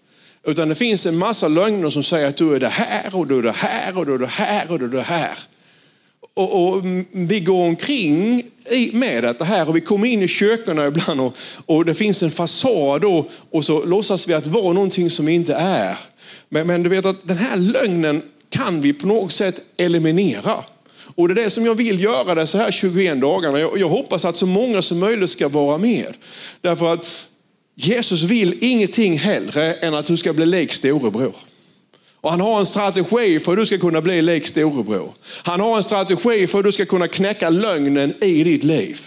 Utan 0.44 0.70
det 0.70 0.76
finns 0.76 1.06
en 1.06 1.18
massa 1.18 1.48
lögner 1.48 1.90
som 1.90 2.04
säger 2.04 2.28
att 2.28 2.38
du 2.38 2.56
är 2.56 2.60
det 2.60 2.68
här 2.68 3.16
och 3.16 3.28
du 3.28 3.38
är 3.38 3.44
det 3.44 3.52
här 3.52 3.98
och 3.98 4.06
du 4.06 4.14
är 4.14 4.20
det 4.20 4.28
här 4.28 4.72
och 4.72 4.80
du 4.80 4.86
är 4.86 4.90
det 4.90 5.02
här. 5.02 5.38
Och, 6.34 6.76
och, 6.76 6.86
vi 7.12 7.40
går 7.40 7.66
omkring 7.66 8.44
med 8.94 9.24
det 9.24 9.46
här 9.46 9.70
och 9.70 9.76
vi 9.76 9.82
kommer 9.82 10.08
in 10.08 10.22
i 10.22 10.28
kyrkorna 10.28 10.88
ibland 10.88 11.22
och, 11.22 11.38
och 11.66 11.86
det 11.86 11.94
finns 11.94 12.24
en 12.24 12.32
fasad 12.32 13.06
och, 13.06 13.32
och 13.52 13.66
så 13.66 13.86
låtsas 13.86 14.28
vi 14.28 14.34
att 14.34 14.48
vara 14.48 14.74
någonting 14.74 15.10
som 15.10 15.26
vi 15.26 15.34
inte 15.34 15.54
är. 15.56 15.98
Men, 16.50 16.68
men 16.68 16.84
du 16.84 16.90
vet 16.90 17.06
att 17.06 17.28
den 17.28 17.38
här 17.38 17.58
lögnen 17.58 18.22
kan 18.50 18.82
vi 18.82 18.94
på 18.94 19.08
något 19.08 19.32
sätt 19.32 19.62
eliminera. 19.78 20.64
Och 21.16 21.28
det 21.28 21.34
är 21.34 21.44
det 21.44 21.50
som 21.50 21.66
jag 21.66 21.76
vill 21.76 22.04
göra 22.04 22.36
det 22.36 22.48
så 22.48 22.58
här 22.58 22.72
21 22.72 23.22
dagarna. 23.22 23.60
Jag, 23.60 23.78
jag 23.78 23.90
hoppas 23.90 24.26
att 24.26 24.38
så 24.38 24.46
många 24.46 24.82
som 24.82 25.00
möjligt 25.00 25.30
ska 25.30 25.48
vara 25.48 25.78
med. 25.78 26.18
Därför 26.62 26.94
att 26.94 27.28
Jesus 27.76 28.24
vill 28.24 28.58
ingenting 28.62 29.18
hellre 29.18 29.74
än 29.74 29.94
att 29.94 30.06
du 30.06 30.18
ska 30.18 30.34
bli 30.34 30.46
lik 30.46 30.74
storebror. 30.74 31.36
Och 32.22 32.32
han 32.32 32.42
har 32.42 32.60
en 32.60 32.66
strategi 32.66 33.40
för 33.40 33.52
att 33.52 33.58
du 33.58 33.66
ska 33.66 33.78
kunna 33.78 34.02
bli 34.02 34.22
lik 34.22 34.48
storebror. 34.48 35.14
Han 35.44 35.60
har 35.60 35.78
en 35.78 35.84
strategi 35.84 36.48
för 36.48 36.60
att 36.60 36.66
du 36.66 36.72
ska 36.72 36.86
kunna 36.86 37.08
knäcka 37.08 37.50
lögnen 37.50 38.14
i 38.24 38.44
ditt 38.44 38.64
liv. 38.64 39.00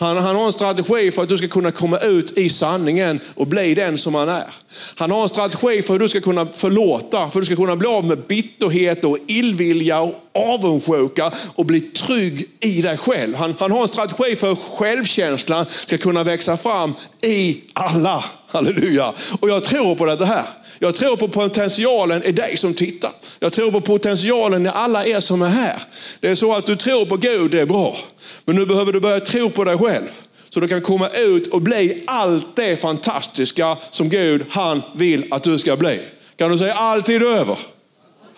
Han, 0.00 0.16
han, 0.16 0.36
har 0.36 0.46
en 0.46 0.52
strategi 0.52 1.10
för 1.10 1.22
att 1.22 1.28
du 1.28 1.36
ska 1.36 1.48
kunna 1.48 1.70
komma 1.70 1.98
ut 1.98 2.38
i 2.38 2.50
sanningen 2.50 3.20
och 3.34 3.46
bli 3.46 3.74
den 3.74 3.98
som 3.98 4.14
han 4.14 4.28
är. 4.28 4.46
Han 4.94 5.10
har 5.10 5.22
en 5.22 5.28
strategi 5.28 5.82
för 5.82 5.94
att 5.94 6.00
du 6.00 6.08
ska 6.08 6.20
kunna 6.20 6.46
förlåta, 6.46 7.30
för 7.30 7.38
att 7.38 7.42
du 7.42 7.44
ska 7.44 7.56
kunna 7.56 7.76
bli 7.76 7.88
av 7.88 8.04
med 8.04 8.18
bitterhet 8.18 9.04
och 9.04 9.18
illvilja 9.26 10.00
och 10.00 10.14
avundsjuka 10.34 11.32
och 11.54 11.66
bli 11.66 11.80
trygg 11.80 12.48
i 12.60 12.82
dig 12.82 12.98
själv. 12.98 13.34
Han, 13.34 13.54
han 13.58 13.72
har 13.72 13.82
en 13.82 13.88
strategi 13.88 14.36
för 14.36 14.52
att 14.52 14.58
självkänslan 14.58 15.66
ska 15.70 15.98
kunna 15.98 16.24
växa 16.24 16.56
fram 16.56 16.94
i 17.22 17.60
alla. 17.72 18.24
Halleluja! 18.46 19.12
Och 19.40 19.48
jag 19.48 19.64
tror 19.64 19.94
på 19.94 20.06
det 20.06 20.26
här. 20.26 20.44
Jag 20.78 20.94
tror 20.94 21.16
på 21.16 21.28
potentialen 21.28 22.24
i 22.24 22.32
dig 22.32 22.56
som 22.56 22.74
tittar. 22.74 23.12
Jag 23.38 23.52
tror 23.52 23.70
på 23.70 23.80
potentialen 23.80 24.66
i 24.66 24.68
alla 24.68 25.06
er 25.06 25.20
som 25.20 25.42
är 25.42 25.48
här. 25.48 25.82
Det 26.20 26.28
är 26.28 26.34
så 26.34 26.52
att 26.52 26.66
du 26.66 26.76
tror 26.76 27.06
på 27.06 27.16
Gud, 27.16 27.50
det 27.50 27.60
är 27.60 27.66
bra. 27.66 27.96
Men 28.44 28.56
nu 28.56 28.66
behöver 28.66 28.92
du 28.92 29.00
börja 29.00 29.20
tro 29.20 29.50
på 29.50 29.64
dig 29.64 29.78
själv. 29.78 30.08
Så 30.50 30.60
du 30.60 30.68
kan 30.68 30.82
komma 30.82 31.08
ut 31.08 31.46
och 31.46 31.62
bli 31.62 32.02
allt 32.06 32.56
det 32.56 32.76
fantastiska 32.76 33.76
som 33.90 34.08
Gud, 34.08 34.44
han 34.50 34.82
vill 34.94 35.26
att 35.30 35.42
du 35.42 35.58
ska 35.58 35.76
bli. 35.76 36.00
Kan 36.36 36.50
du 36.50 36.58
säga 36.58 36.74
alltid 36.74 37.22
över? 37.22 37.58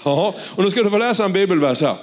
Ja, 0.04 0.34
och 0.54 0.64
nu 0.64 0.70
ska 0.70 0.82
du 0.82 0.90
få 0.90 0.98
läsa 0.98 1.24
en 1.24 1.32
bibelvers 1.32 1.80
här. 1.82 1.96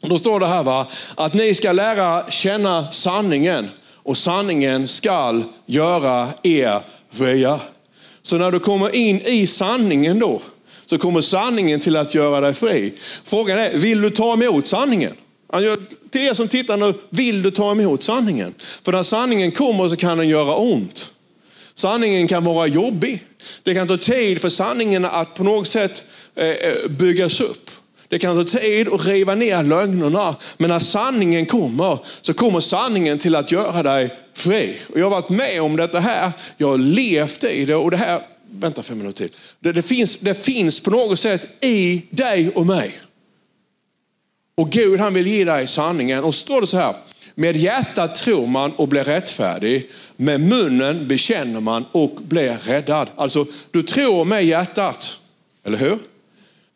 Då 0.00 0.18
står 0.18 0.40
det 0.40 0.46
här 0.46 0.62
va, 0.62 0.86
att 1.14 1.34
ni 1.34 1.54
ska 1.54 1.72
lära 1.72 2.30
känna 2.30 2.90
sanningen 2.90 3.68
och 3.94 4.16
sanningen 4.16 4.88
skall 4.88 5.44
göra 5.66 6.28
er 6.42 6.80
fria. 7.10 7.60
Så 8.22 8.38
när 8.38 8.50
du 8.50 8.58
kommer 8.58 8.94
in 8.94 9.20
i 9.20 9.46
sanningen 9.46 10.18
då, 10.18 10.42
så 10.86 10.98
kommer 10.98 11.20
sanningen 11.20 11.80
till 11.80 11.96
att 11.96 12.14
göra 12.14 12.40
dig 12.40 12.54
fri. 12.54 12.92
Frågan 13.24 13.58
är, 13.58 13.78
vill 13.78 14.00
du 14.00 14.10
ta 14.10 14.32
emot 14.32 14.66
sanningen? 14.66 15.14
Till 16.10 16.20
er 16.20 16.34
som 16.34 16.48
tittar 16.48 16.76
nu, 16.76 16.94
vill 17.10 17.42
du 17.42 17.50
ta 17.50 17.72
emot 17.72 18.02
sanningen? 18.02 18.54
För 18.58 18.92
när 18.92 19.02
sanningen 19.02 19.52
kommer 19.52 19.88
så 19.88 19.96
kan 19.96 20.18
den 20.18 20.28
göra 20.28 20.56
ont. 20.56 21.14
Sanningen 21.74 22.28
kan 22.28 22.44
vara 22.44 22.66
jobbig. 22.66 23.24
Det 23.62 23.74
kan 23.74 23.88
ta 23.88 23.96
tid 23.96 24.40
för 24.40 24.48
sanningen 24.48 25.04
att 25.04 25.34
på 25.34 25.44
något 25.44 25.68
sätt 25.68 26.04
eh, 26.34 26.46
eh, 26.46 26.88
byggas 26.88 27.40
upp. 27.40 27.67
Det 28.08 28.18
kan 28.18 28.36
ta 28.36 28.58
tid 28.58 28.88
att 28.88 29.06
riva 29.06 29.34
ner 29.34 29.62
lögnerna. 29.62 30.36
Men 30.56 30.70
när 30.70 30.78
sanningen 30.78 31.46
kommer 31.46 31.98
så 32.20 32.34
kommer 32.34 32.60
sanningen 32.60 33.18
till 33.18 33.34
att 33.34 33.52
göra 33.52 33.82
dig 33.82 34.10
fri. 34.34 34.76
Och 34.92 35.00
jag 35.00 35.04
har 35.04 35.10
varit 35.10 35.28
med 35.28 35.62
om 35.62 35.76
detta 35.76 36.00
här. 36.00 36.32
Jag 36.56 36.68
har 36.68 36.78
levt 36.78 37.44
i 37.44 37.64
det 37.64 37.74
och 37.74 37.90
det 37.90 37.96
här, 37.96 38.22
vänta 38.50 38.82
fem 38.82 38.98
minuter 38.98 39.28
till. 39.28 39.36
Det, 39.60 39.72
det, 39.72 39.82
finns, 39.82 40.16
det 40.16 40.44
finns 40.44 40.80
på 40.80 40.90
något 40.90 41.18
sätt 41.18 41.64
i 41.64 42.02
dig 42.10 42.50
och 42.54 42.66
mig. 42.66 43.00
Och 44.54 44.70
Gud 44.70 45.00
han 45.00 45.14
vill 45.14 45.26
ge 45.26 45.44
dig 45.44 45.66
sanningen. 45.66 46.24
Och 46.24 46.34
så 46.34 46.40
står 46.40 46.60
det 46.60 46.66
så 46.66 46.76
här. 46.76 46.96
Med 47.34 47.56
hjärtat 47.56 48.16
tror 48.16 48.46
man 48.46 48.72
och 48.72 48.88
blir 48.88 49.04
rättfärdig. 49.04 49.90
Med 50.16 50.40
munnen 50.40 51.08
bekänner 51.08 51.60
man 51.60 51.84
och 51.92 52.14
blir 52.22 52.58
räddad. 52.62 53.08
Alltså, 53.16 53.46
du 53.70 53.82
tror 53.82 54.24
med 54.24 54.44
hjärtat. 54.44 55.18
Eller 55.64 55.78
hur? 55.78 55.98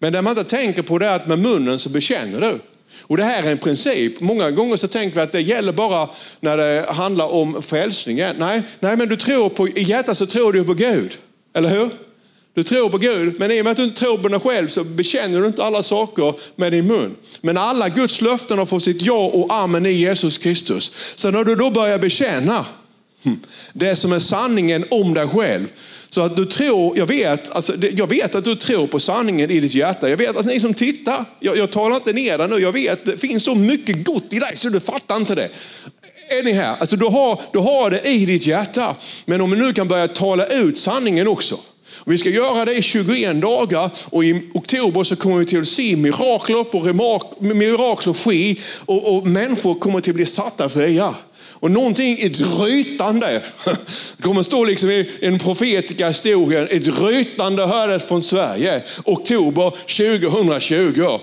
Men 0.03 0.13
det 0.13 0.23
man 0.23 0.39
inte 0.39 0.51
tänker 0.51 0.83
på 0.83 0.99
det 0.99 1.07
är 1.07 1.17
att 1.17 1.27
med 1.27 1.39
munnen 1.39 1.79
så 1.79 1.89
bekänner 1.89 2.41
du. 2.41 2.59
Och 3.01 3.17
det 3.17 3.25
här 3.25 3.43
är 3.43 3.53
en 3.53 3.59
princip. 3.59 4.21
Många 4.21 4.51
gånger 4.51 4.77
så 4.77 4.89
tänker 4.89 5.15
vi 5.15 5.21
att 5.23 5.33
det 5.33 5.41
gäller 5.41 5.73
bara 5.73 6.09
när 6.41 6.57
det 6.57 6.87
handlar 6.89 7.33
om 7.33 7.63
frälsningen. 7.63 8.37
Nej, 8.39 8.63
nej 8.81 8.97
men 8.97 9.09
du 9.09 9.17
tror 9.17 9.49
på, 9.49 9.69
i 9.69 9.83
hjärtat 9.83 10.17
så 10.17 10.27
tror 10.27 10.53
du 10.53 10.65
på 10.65 10.75
Gud. 10.75 11.19
Eller 11.55 11.69
hur? 11.69 11.91
Du 12.55 12.63
tror 12.63 12.89
på 12.89 12.99
Gud, 12.99 13.39
men 13.39 13.51
i 13.51 13.61
och 13.61 13.65
med 13.65 13.71
att 13.71 13.77
du 13.77 13.85
inte 13.85 14.01
tror 14.01 14.19
på 14.19 14.29
dig 14.29 14.41
själv 14.41 14.69
så 14.69 14.85
bekänner 14.85 15.41
du 15.41 15.47
inte 15.47 15.65
alla 15.65 15.83
saker 15.83 16.35
med 16.57 16.73
din 16.73 16.87
mun. 16.87 17.17
Men 17.41 17.59
alla 17.59 17.89
Guds 17.89 18.21
löften 18.21 18.59
har 18.59 18.67
fått 18.67 18.85
sitt 18.85 19.03
ja 19.03 19.27
och 19.27 19.55
amen 19.55 19.87
i 19.87 19.93
Jesus 19.93 20.39
Kristus. 20.39 20.93
Så 21.15 21.31
när 21.31 21.45
du 21.45 21.55
då 21.55 21.71
börjar 21.71 21.99
bekänna 21.99 22.67
Hmm. 23.25 23.41
det 23.73 23.97
som 23.97 24.13
är 24.13 24.19
sanningen 24.19 24.85
om 24.91 25.15
dig 25.15 25.29
själv, 25.29 25.67
så 26.11 26.21
att 26.21 26.37
du 26.37 26.45
tror, 26.45 26.99
jag 26.99 27.07
vet, 27.07 27.51
alltså, 27.51 27.75
jag 27.93 28.07
vet 28.07 28.35
att 28.35 28.45
du 28.45 28.57
tror 28.57 28.87
på 28.87 29.01
sanningen 29.01 29.51
i 29.51 29.61
ditt 29.61 29.75
hjärta. 29.75 30.11
Jag 30.11 30.17
vet 30.17 30.37
att 30.37 30.47
ni 30.47 30.61
som 30.61 30.75
tittar, 30.75 31.25
jag, 31.41 31.57
jag 31.57 31.73
talar 31.73 31.97
inte 31.97 32.13
ner 32.13 32.39
dig 32.39 32.49
nu, 32.49 32.59
jag 32.59 32.73
vet 32.73 33.05
det 33.05 33.17
finns 33.17 33.45
så 33.45 33.55
mycket 33.55 34.05
gott 34.05 34.33
i 34.33 34.39
dig 34.39 34.57
så 34.57 34.69
du 34.69 34.81
fattar 34.81 35.17
inte 35.17 35.35
det. 35.35 35.49
Är 36.29 36.43
ni 36.43 36.53
här? 36.53 36.77
Alltså, 36.77 36.97
du, 36.97 37.07
har, 37.07 37.41
du 37.53 37.59
har 37.59 37.91
det 37.91 38.09
i 38.09 38.27
ditt 38.27 38.47
hjärta. 38.47 38.97
Men 39.25 39.41
om 39.41 39.51
vi 39.51 39.57
nu 39.57 39.73
kan 39.73 39.89
börja 39.89 40.09
tala 40.09 40.47
ut 40.47 40.79
sanningen 40.79 41.29
också. 41.29 41.59
Vi 42.07 42.19
ska 42.19 42.29
göra 42.29 42.65
det 42.65 42.75
i 42.75 42.83
21 42.83 43.41
dagar 43.41 43.91
och 44.05 44.25
i 44.25 44.51
oktober 44.55 45.03
så 45.03 45.17
kommer 45.17 45.37
vi 45.37 45.47
till 45.47 45.61
att 45.61 45.67
se 45.67 45.97
mirakler 45.97 46.65
på 46.65 46.81
mirakler 47.41 48.13
ske 48.13 48.57
och, 48.87 49.17
och 49.17 49.27
människor 49.27 49.75
kommer 49.75 50.01
till 50.01 50.11
att 50.11 50.17
bli 50.17 50.27
satta 50.27 50.69
fria. 50.69 51.15
Och 51.63 51.71
någonting, 51.71 52.19
ett 52.21 52.41
rytande, 52.41 53.43
det 54.17 54.23
kommer 54.23 54.43
stå 54.43 54.65
liksom 54.65 54.91
i 54.91 55.11
en 55.21 55.39
profetiska 55.39 56.09
historien, 56.09 56.69
ett 56.71 57.01
rytande 57.01 57.67
hördes 57.67 58.05
från 58.05 58.23
Sverige, 58.23 58.83
oktober 59.05 59.71
2020. 59.71 61.19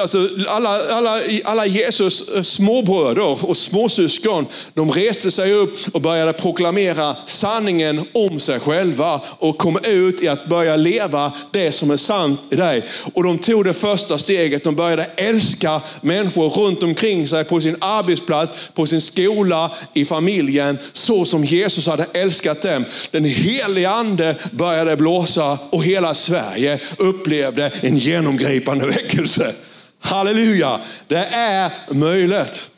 Alltså, 0.00 0.28
alla, 0.48 0.92
alla, 0.92 1.20
alla 1.44 1.66
Jesus 1.66 2.30
småbröder 2.42 3.44
och 3.46 3.56
småsyskon, 3.56 4.46
de 4.74 4.90
reste 4.90 5.30
sig 5.30 5.52
upp 5.52 5.78
och 5.92 6.00
började 6.00 6.32
proklamera 6.32 7.16
sanningen 7.26 8.04
om 8.14 8.40
sig 8.40 8.60
själva 8.60 9.20
och 9.38 9.58
kom 9.58 9.78
ut 9.84 10.22
i 10.22 10.28
att 10.28 10.46
börja 10.46 10.76
leva 10.76 11.32
det 11.50 11.72
som 11.72 11.90
är 11.90 11.96
sant 11.96 12.40
i 12.50 12.56
dig. 12.56 12.84
Och 13.14 13.24
de 13.24 13.38
tog 13.38 13.64
det 13.64 13.74
första 13.74 14.18
steget, 14.18 14.64
de 14.64 14.74
började 14.74 15.04
älska 15.04 15.80
människor 16.00 16.48
runt 16.48 16.82
omkring 16.82 17.28
sig 17.28 17.44
på 17.44 17.60
sin 17.60 17.76
arbetsplats, 17.80 18.58
på 18.74 18.86
sin 18.86 19.00
skola, 19.00 19.51
skola, 19.52 19.70
i 19.94 20.04
familjen, 20.04 20.78
så 20.92 21.24
som 21.24 21.44
Jesus 21.44 21.86
hade 21.86 22.06
älskat 22.12 22.62
dem. 22.62 22.84
Den 23.10 23.24
heliga 23.24 23.90
ande 23.90 24.36
började 24.52 24.96
blåsa 24.96 25.58
och 25.70 25.84
hela 25.84 26.14
Sverige 26.14 26.80
upplevde 26.98 27.72
en 27.80 27.96
genomgripande 27.96 28.86
väckelse. 28.86 29.54
Halleluja, 30.00 30.80
det 31.08 31.28
är 31.32 31.70
möjligt. 31.90 32.68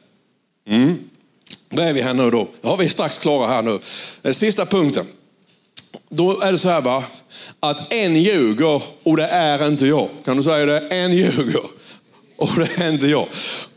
Mm. 0.68 0.98
Vad 1.70 1.86
är 1.86 1.92
vi 1.92 2.02
här 2.02 2.14
nu 2.14 2.30
då? 2.30 2.48
Ja, 2.62 2.76
vi 2.76 2.84
är 2.84 2.88
strax 2.88 3.18
klara 3.18 3.48
här 3.48 3.62
nu. 3.62 3.78
Eh, 4.22 4.32
sista 4.32 4.66
punkten. 4.66 5.06
Då 6.08 6.40
är 6.40 6.52
det 6.52 6.58
så 6.58 6.68
här 6.68 6.80
va, 6.80 7.04
att 7.60 7.92
en 7.92 8.16
ljuger 8.16 8.82
och 9.02 9.16
det 9.16 9.26
är 9.26 9.68
inte 9.68 9.86
jag. 9.86 10.08
Kan 10.24 10.36
du 10.36 10.42
säga 10.42 10.66
det? 10.66 10.80
En 10.80 11.12
ljuger 11.12 11.64
och 12.36 12.50
det 12.56 12.82
är 12.84 12.88
inte 12.88 13.06
jag. 13.06 13.26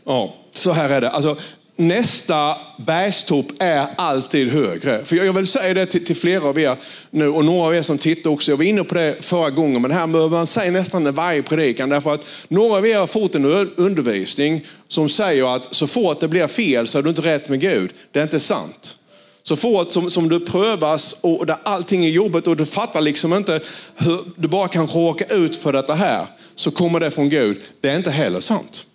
Ja, 0.04 0.34
så 0.54 0.72
här 0.72 0.90
är 0.90 1.00
det. 1.00 1.10
Alltså, 1.10 1.36
nästa 1.78 2.56
bergstopp 2.76 3.46
är 3.58 3.86
alltid 3.96 4.48
högre. 4.48 5.04
För 5.04 5.16
jag 5.16 5.32
vill 5.32 5.46
säga 5.46 5.74
det 5.74 5.86
till, 5.86 6.04
till, 6.04 6.16
flera 6.16 6.44
av 6.44 6.58
er 6.58 6.76
nu 7.10 7.28
och 7.28 7.44
några 7.44 7.66
av 7.66 7.74
er 7.74 7.82
som 7.82 7.98
tittar 7.98 8.30
också. 8.30 8.52
Jag 8.52 8.56
var 8.56 8.64
inne 8.64 8.84
på 8.84 8.94
det 8.94 9.16
förra 9.20 9.50
gången, 9.50 9.82
men 9.82 9.88
det 9.88 9.94
här 9.94 10.06
behöver 10.06 10.36
man 10.36 10.46
säga 10.46 10.70
nästan 10.70 11.06
i 11.06 11.10
varje 11.10 11.42
predikan. 11.42 11.88
Därför 11.88 12.14
att 12.14 12.24
några 12.48 12.76
av 12.76 12.86
er 12.86 12.98
har 12.98 13.06
fått 13.06 13.34
en 13.34 13.44
undervisning 13.76 14.66
som 14.88 15.08
säger 15.08 15.56
att 15.56 15.74
så 15.74 15.86
fort 15.86 16.20
det 16.20 16.28
blir 16.28 16.46
fel 16.46 16.86
så 16.86 16.98
är 16.98 17.02
du 17.02 17.08
inte 17.08 17.22
rätt 17.22 17.48
med 17.48 17.60
Gud. 17.60 17.90
Det 18.12 18.18
är 18.18 18.22
inte 18.22 18.40
sant. 18.40 18.96
Så 19.42 19.56
fort 19.56 19.92
som, 19.92 20.10
som 20.10 20.28
du 20.28 20.40
prövas 20.40 21.16
och 21.20 21.46
där 21.46 21.56
allting 21.62 22.04
är 22.04 22.10
jobbigt 22.10 22.46
och 22.46 22.56
du 22.56 22.66
fattar 22.66 23.00
liksom 23.00 23.34
inte 23.34 23.60
hur 23.96 24.20
du 24.36 24.48
bara 24.48 24.68
kan 24.68 24.86
råka 24.86 25.24
ut 25.24 25.56
för 25.56 25.72
detta 25.72 25.94
här, 25.94 26.26
så 26.54 26.70
kommer 26.70 27.00
det 27.00 27.10
från 27.10 27.28
Gud. 27.28 27.60
Det 27.80 27.88
är 27.88 27.96
inte 27.96 28.10
heller 28.10 28.40
sant. 28.40 28.86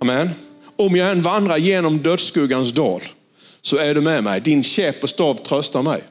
Amen. 0.00 0.30
Om 0.76 0.96
jag 0.96 1.10
än 1.10 1.22
vandrar 1.22 1.56
genom 1.56 1.98
dödsskuggans 1.98 2.72
dal 2.72 3.02
så 3.60 3.76
är 3.76 3.94
du 3.94 4.00
med 4.00 4.24
mig. 4.24 4.40
Din 4.40 4.62
käpp 4.62 5.02
och 5.02 5.08
stav 5.08 5.34
tröstar 5.34 5.82
mig. 5.82 6.02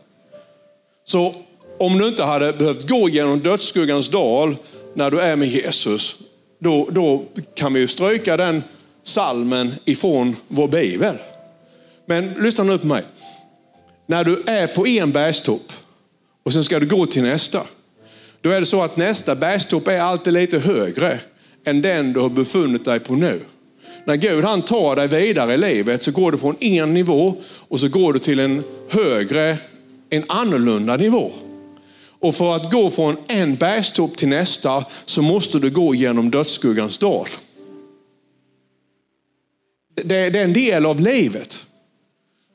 Så 1.05 1.35
om 1.79 1.97
du 1.97 2.07
inte 2.07 2.23
hade 2.23 2.53
behövt 2.53 2.89
gå 2.89 3.09
genom 3.09 3.39
dödsskuggans 3.39 4.09
dal 4.09 4.55
när 4.93 5.11
du 5.11 5.19
är 5.19 5.35
med 5.35 5.47
Jesus, 5.47 6.15
då, 6.59 6.89
då 6.91 7.23
kan 7.55 7.73
vi 7.73 7.79
ju 7.79 7.87
stryka 7.87 8.37
den 8.37 8.63
salmen 9.03 9.73
ifrån 9.85 10.35
vår 10.47 10.67
bibel. 10.67 11.15
Men 12.05 12.33
lyssna 12.33 12.63
nu 12.63 12.77
på 12.77 12.87
mig. 12.87 13.03
När 14.05 14.23
du 14.23 14.43
är 14.45 14.67
på 14.67 14.87
en 14.87 15.11
bergstopp 15.11 15.71
och 16.43 16.53
sen 16.53 16.63
ska 16.63 16.79
du 16.79 16.85
gå 16.85 17.05
till 17.05 17.23
nästa. 17.23 17.61
Då 18.41 18.49
är 18.49 18.59
det 18.59 18.65
så 18.65 18.81
att 18.81 18.97
nästa 18.97 19.35
bergstopp 19.35 19.87
är 19.87 19.99
alltid 19.99 20.33
lite 20.33 20.59
högre 20.59 21.19
än 21.65 21.81
den 21.81 22.13
du 22.13 22.19
har 22.19 22.29
befunnit 22.29 22.85
dig 22.85 22.99
på 22.99 23.15
nu. 23.15 23.41
När 24.05 24.15
Gud 24.15 24.43
han 24.43 24.61
tar 24.61 24.95
dig 24.95 25.07
vidare 25.07 25.53
i 25.53 25.57
livet 25.57 26.03
så 26.03 26.11
går 26.11 26.31
du 26.31 26.37
från 26.37 26.55
en 26.59 26.93
nivå 26.93 27.35
och 27.45 27.79
så 27.79 27.87
går 27.87 28.13
du 28.13 28.19
till 28.19 28.39
en 28.39 28.63
högre, 28.89 29.57
en 30.09 30.23
annorlunda 30.27 30.97
nivå. 30.97 31.31
Och 32.19 32.35
för 32.35 32.55
att 32.55 32.71
gå 32.71 32.89
från 32.89 33.17
en 33.27 33.55
bergstopp 33.55 34.17
till 34.17 34.27
nästa 34.27 34.85
så 35.05 35.21
måste 35.21 35.59
du 35.59 35.69
gå 35.69 35.95
genom 35.95 36.31
dödsskuggans 36.31 36.97
dal. 36.97 37.27
Det, 39.95 40.29
det 40.29 40.39
är 40.39 40.43
en 40.43 40.53
del 40.53 40.85
av 40.85 40.99
livet. 40.99 41.65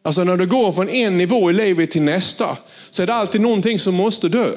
Alltså 0.02 0.24
när 0.24 0.36
du 0.36 0.46
går 0.46 0.72
från 0.72 0.88
en 0.88 1.18
nivå 1.18 1.50
i 1.50 1.52
livet 1.52 1.90
till 1.90 2.02
nästa 2.02 2.56
så 2.90 3.02
är 3.02 3.06
det 3.06 3.14
alltid 3.14 3.40
någonting 3.40 3.78
som 3.78 3.94
måste 3.94 4.28
dö. 4.28 4.52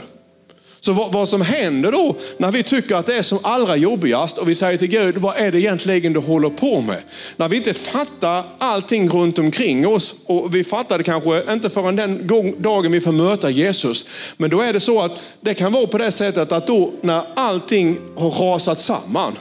Så 0.86 0.94
vad, 0.94 1.12
vad, 1.12 1.30
som 1.30 1.42
händer 1.42 1.92
då 1.92 2.16
när 2.38 2.52
vi 2.52 2.64
tycker 2.64 2.96
att 2.96 3.06
det 3.06 3.16
är 3.16 3.22
som 3.22 3.40
allra 3.42 3.76
jobbigast 3.76 4.38
och 4.38 4.50
vi 4.50 4.56
säger 4.56 4.78
till 4.78 4.88
Gud, 4.88 5.18
vad 5.18 5.38
är 5.38 5.52
det 5.52 5.60
egentligen 5.60 6.14
du 6.14 6.20
håller 6.20 6.50
på 6.50 6.82
med? 6.82 7.02
När 7.38 7.50
vi 7.50 7.58
inte 7.58 7.74
fattar 7.74 8.44
allting 8.58 9.10
runt 9.10 9.40
omkring 9.40 9.88
oss 9.88 10.16
och 10.26 10.56
vi 10.56 10.64
fattar 10.64 10.98
det 10.98 11.04
kanske 11.04 11.54
inte 11.54 11.70
förrän 11.70 11.96
den 11.96 12.28
dagen 12.58 12.92
vi 12.92 13.02
får 13.02 13.12
möta 13.12 13.50
Jesus. 13.50 14.06
Men 14.38 14.50
då 14.50 14.62
är 14.62 14.74
det 14.74 14.80
så 14.80 15.02
att 15.02 15.12
det 15.42 15.54
kan 15.54 15.72
vara 15.72 15.88
på 15.88 15.98
det 15.98 16.12
sättet 16.12 16.52
att 16.52 16.68
då 16.68 16.92
när 17.02 17.22
allting 17.36 17.98
har 18.16 18.30
rasat 18.30 18.80
samman 18.80 19.38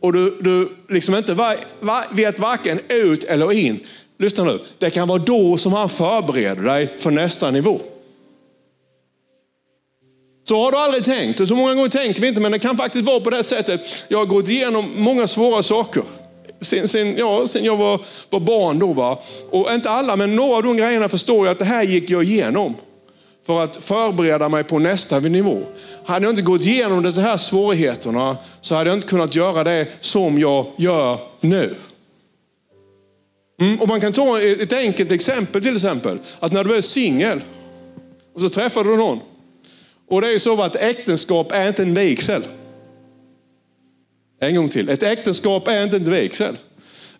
och 0.00 0.12
du, 0.12 0.36
du 0.40 0.68
liksom 0.88 1.14
inte 1.14 1.34
var, 1.34 1.56
var, 1.80 2.04
vet 2.10 2.38
varken 2.38 2.80
ut 2.88 3.24
eller 3.24 3.52
in. 3.52 3.80
Lyssna 4.18 4.44
nu, 4.44 4.58
det 4.78 4.90
kan 4.90 5.08
vara 5.08 5.18
då 5.18 5.56
som 5.56 5.72
han 5.72 5.88
förbereder 5.88 6.62
dig 6.62 6.94
för 6.98 7.10
nästa 7.10 7.50
nivå. 7.50 7.80
Så 10.44 10.58
har 10.64 10.72
du 10.72 10.78
aldrig 10.78 11.04
tänkt, 11.04 11.40
och 11.40 11.48
så 11.48 11.56
många 11.56 11.74
gånger 11.74 11.88
tänker 11.88 12.20
vi 12.20 12.28
inte, 12.28 12.40
men 12.40 12.52
det 12.52 12.58
kan 12.58 12.76
faktiskt 12.76 13.04
vara 13.04 13.20
på 13.20 13.30
det 13.30 13.42
sättet. 13.42 13.80
Jag 14.08 14.18
har 14.18 14.26
gått 14.26 14.48
igenom 14.48 14.92
många 14.96 15.26
svåra 15.26 15.62
saker. 15.62 16.02
Sen, 16.60 16.88
sen, 16.88 17.16
ja, 17.16 17.48
sen 17.48 17.64
jag 17.64 17.76
var, 17.76 18.00
var 18.30 18.40
barn 18.40 18.78
då. 18.78 18.92
Va? 18.92 19.18
Och 19.50 19.72
inte 19.72 19.90
alla, 19.90 20.16
men 20.16 20.36
några 20.36 20.56
av 20.56 20.62
de 20.62 20.76
grejerna 20.76 21.08
förstår 21.08 21.46
jag 21.46 21.52
att 21.52 21.58
det 21.58 21.64
här 21.64 21.82
gick 21.82 22.10
jag 22.10 22.24
igenom. 22.24 22.74
För 23.46 23.62
att 23.62 23.76
förbereda 23.76 24.48
mig 24.48 24.64
på 24.64 24.78
nästa 24.78 25.20
nivå. 25.20 25.62
Hade 26.04 26.26
jag 26.26 26.32
inte 26.32 26.42
gått 26.42 26.60
igenom 26.60 27.02
de 27.02 27.12
här 27.12 27.36
svårigheterna 27.36 28.36
så 28.60 28.74
hade 28.74 28.90
jag 28.90 28.96
inte 28.96 29.08
kunnat 29.08 29.34
göra 29.34 29.64
det 29.64 29.86
som 30.00 30.38
jag 30.38 30.66
gör 30.76 31.18
nu. 31.40 31.74
Mm, 33.60 33.80
och 33.80 33.88
man 33.88 34.00
kan 34.00 34.12
ta 34.12 34.40
ett 34.40 34.72
enkelt 34.72 35.12
exempel 35.12 35.62
till 35.62 35.74
exempel. 35.74 36.18
Att 36.40 36.52
när 36.52 36.64
du 36.64 36.74
är 36.74 36.80
singel 36.80 37.40
och 38.34 38.40
så 38.40 38.48
träffar 38.48 38.84
du 38.84 38.96
någon 38.96 39.20
och 40.12 40.20
det 40.20 40.28
är 40.28 40.32
ju 40.32 40.38
så 40.38 40.62
att 40.62 40.76
äktenskap 40.76 41.52
är 41.52 41.68
inte 41.68 41.82
en 41.82 41.94
vigsel. 41.94 42.42
En 44.40 44.56
gång 44.56 44.68
till. 44.68 44.88
Ett 44.88 45.02
äktenskap 45.02 45.68
är 45.68 45.84
inte 45.84 45.96
en 45.96 46.10
vigsel. 46.10 46.56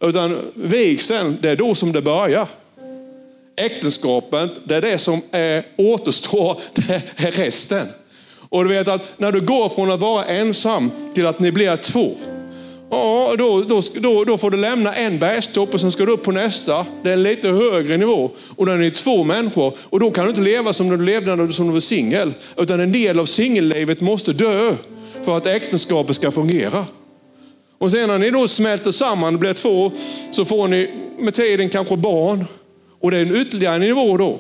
Utan 0.01 0.53
vigseln, 0.55 1.39
det 1.41 1.49
är 1.49 1.57
då 1.57 1.75
som 1.75 1.93
det 1.93 2.03
börjar. 2.03 2.49
Äktenskapet, 3.57 4.51
det 4.65 4.77
är 4.77 4.81
det 4.81 4.99
som 4.99 5.23
är, 5.31 5.67
återstår, 5.77 6.61
det 6.75 7.03
är 7.17 7.31
resten. 7.31 7.89
Och 8.49 8.65
du 8.65 8.75
vet 8.75 8.89
att 8.89 9.15
när 9.17 9.33
du 9.33 9.41
går 9.41 9.69
från 9.69 9.91
att 9.91 10.01
vara 10.01 10.25
ensam 10.25 10.91
till 11.15 11.27
att 11.27 11.41
ni 11.41 11.53
blir 11.53 11.77
två, 11.77 12.17
Ja, 12.95 13.35
då, 13.39 13.61
då, 13.69 13.81
då, 13.95 14.25
då 14.25 14.39
får 14.39 14.51
du 14.51 14.57
lämna 14.57 14.95
en 14.95 15.19
bergstopp 15.19 15.75
och 15.75 15.81
sen 15.81 15.93
ska 15.93 16.07
du 16.07 16.13
upp 16.13 16.23
på 16.23 16.33
nästa. 16.33 16.87
Det 17.03 17.09
är 17.09 17.13
en 17.13 17.23
lite 17.23 17.49
högre 17.49 17.97
nivå 17.97 18.31
och 18.57 18.67
den 18.67 18.83
är 18.83 18.91
två 18.91 19.25
människor. 19.25 19.75
Och 19.81 20.01
då 20.01 20.11
kan 20.11 20.25
du 20.25 20.31
inte 20.31 20.43
leva 20.43 20.73
som 20.73 20.89
du 20.89 21.05
levde 21.05 21.37
när 21.37 21.47
du 21.65 21.73
var 21.73 21.81
singel. 21.81 22.35
Utan 22.57 22.81
en 22.81 22.93
del 22.93 23.19
av 23.19 23.25
singellivet 23.25 24.01
måste 24.01 24.33
dö 24.33 24.75
för 25.23 25.37
att 25.37 25.47
äktenskapet 25.47 26.17
ska 26.17 26.31
fungera. 26.31 26.87
Och 27.79 27.91
sen 27.91 28.09
när 28.09 28.19
ni 28.19 28.31
då 28.31 28.49
smälter 28.49 28.91
samman 28.91 29.35
och 29.35 29.41
blir 29.41 29.53
två 29.53 29.93
så 30.31 30.45
får 30.45 30.69
ni 30.69 30.91
med 31.19 31.35
tiden 31.35 31.69
kanske 31.69 31.97
barn. 31.97 32.45
Och 33.01 33.11
det 33.11 33.19
är 33.19 33.23
en 33.23 33.37
ytterligare 33.37 33.79
nivå 33.79 34.17
då. 34.17 34.39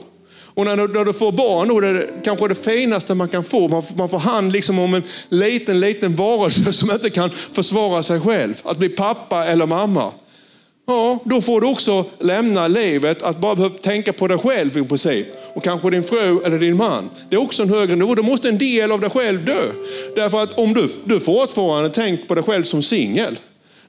Och 0.54 0.64
när 0.64 0.76
du, 0.76 0.88
när 0.88 1.04
du 1.04 1.12
får 1.12 1.32
barn, 1.32 1.68
då 1.68 1.78
är 1.78 1.92
det 1.92 2.08
kanske 2.24 2.48
det 2.48 2.54
finaste 2.54 3.14
man 3.14 3.28
kan 3.28 3.44
få. 3.44 3.68
Man, 3.68 3.82
man 3.96 4.08
får 4.08 4.18
hand 4.18 4.52
liksom 4.52 4.78
om 4.78 4.94
en 4.94 5.02
liten, 5.28 5.80
liten 5.80 6.14
varelse 6.14 6.72
som 6.72 6.90
inte 6.90 7.10
kan 7.10 7.30
försvara 7.30 8.02
sig 8.02 8.20
själv. 8.20 8.54
Att 8.62 8.78
bli 8.78 8.88
pappa 8.88 9.44
eller 9.44 9.66
mamma. 9.66 10.12
Ja, 10.86 11.18
då 11.24 11.40
får 11.40 11.60
du 11.60 11.66
också 11.66 12.04
lämna 12.18 12.68
livet 12.68 13.22
att 13.22 13.38
bara 13.38 13.54
behöva 13.54 13.78
tänka 13.78 14.12
på 14.12 14.28
dig 14.28 14.38
själv 14.38 14.78
i 14.78 14.84
princip. 14.84 15.26
Och 15.54 15.64
kanske 15.64 15.90
din 15.90 16.02
fru 16.02 16.40
eller 16.44 16.58
din 16.58 16.76
man. 16.76 17.10
Det 17.30 17.36
är 17.36 17.40
också 17.40 17.62
en 17.62 17.70
högre 17.70 17.96
nivå. 17.96 18.14
Då 18.14 18.22
måste 18.22 18.48
en 18.48 18.58
del 18.58 18.92
av 18.92 19.00
dig 19.00 19.10
själv 19.10 19.44
dö. 19.44 19.62
Därför 20.16 20.42
att 20.42 20.58
om 20.58 20.74
du, 20.74 20.88
du 21.04 21.20
fortfarande 21.20 21.90
tänker 21.90 22.24
på 22.24 22.34
dig 22.34 22.44
själv 22.44 22.62
som 22.62 22.82
singel, 22.82 23.38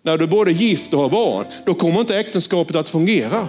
när 0.02 0.18
du 0.18 0.24
är 0.24 0.28
både 0.28 0.52
gift 0.52 0.94
och 0.94 1.00
har 1.00 1.10
barn, 1.10 1.46
då 1.66 1.74
kommer 1.74 2.00
inte 2.00 2.18
äktenskapet 2.18 2.76
att 2.76 2.90
fungera. 2.90 3.48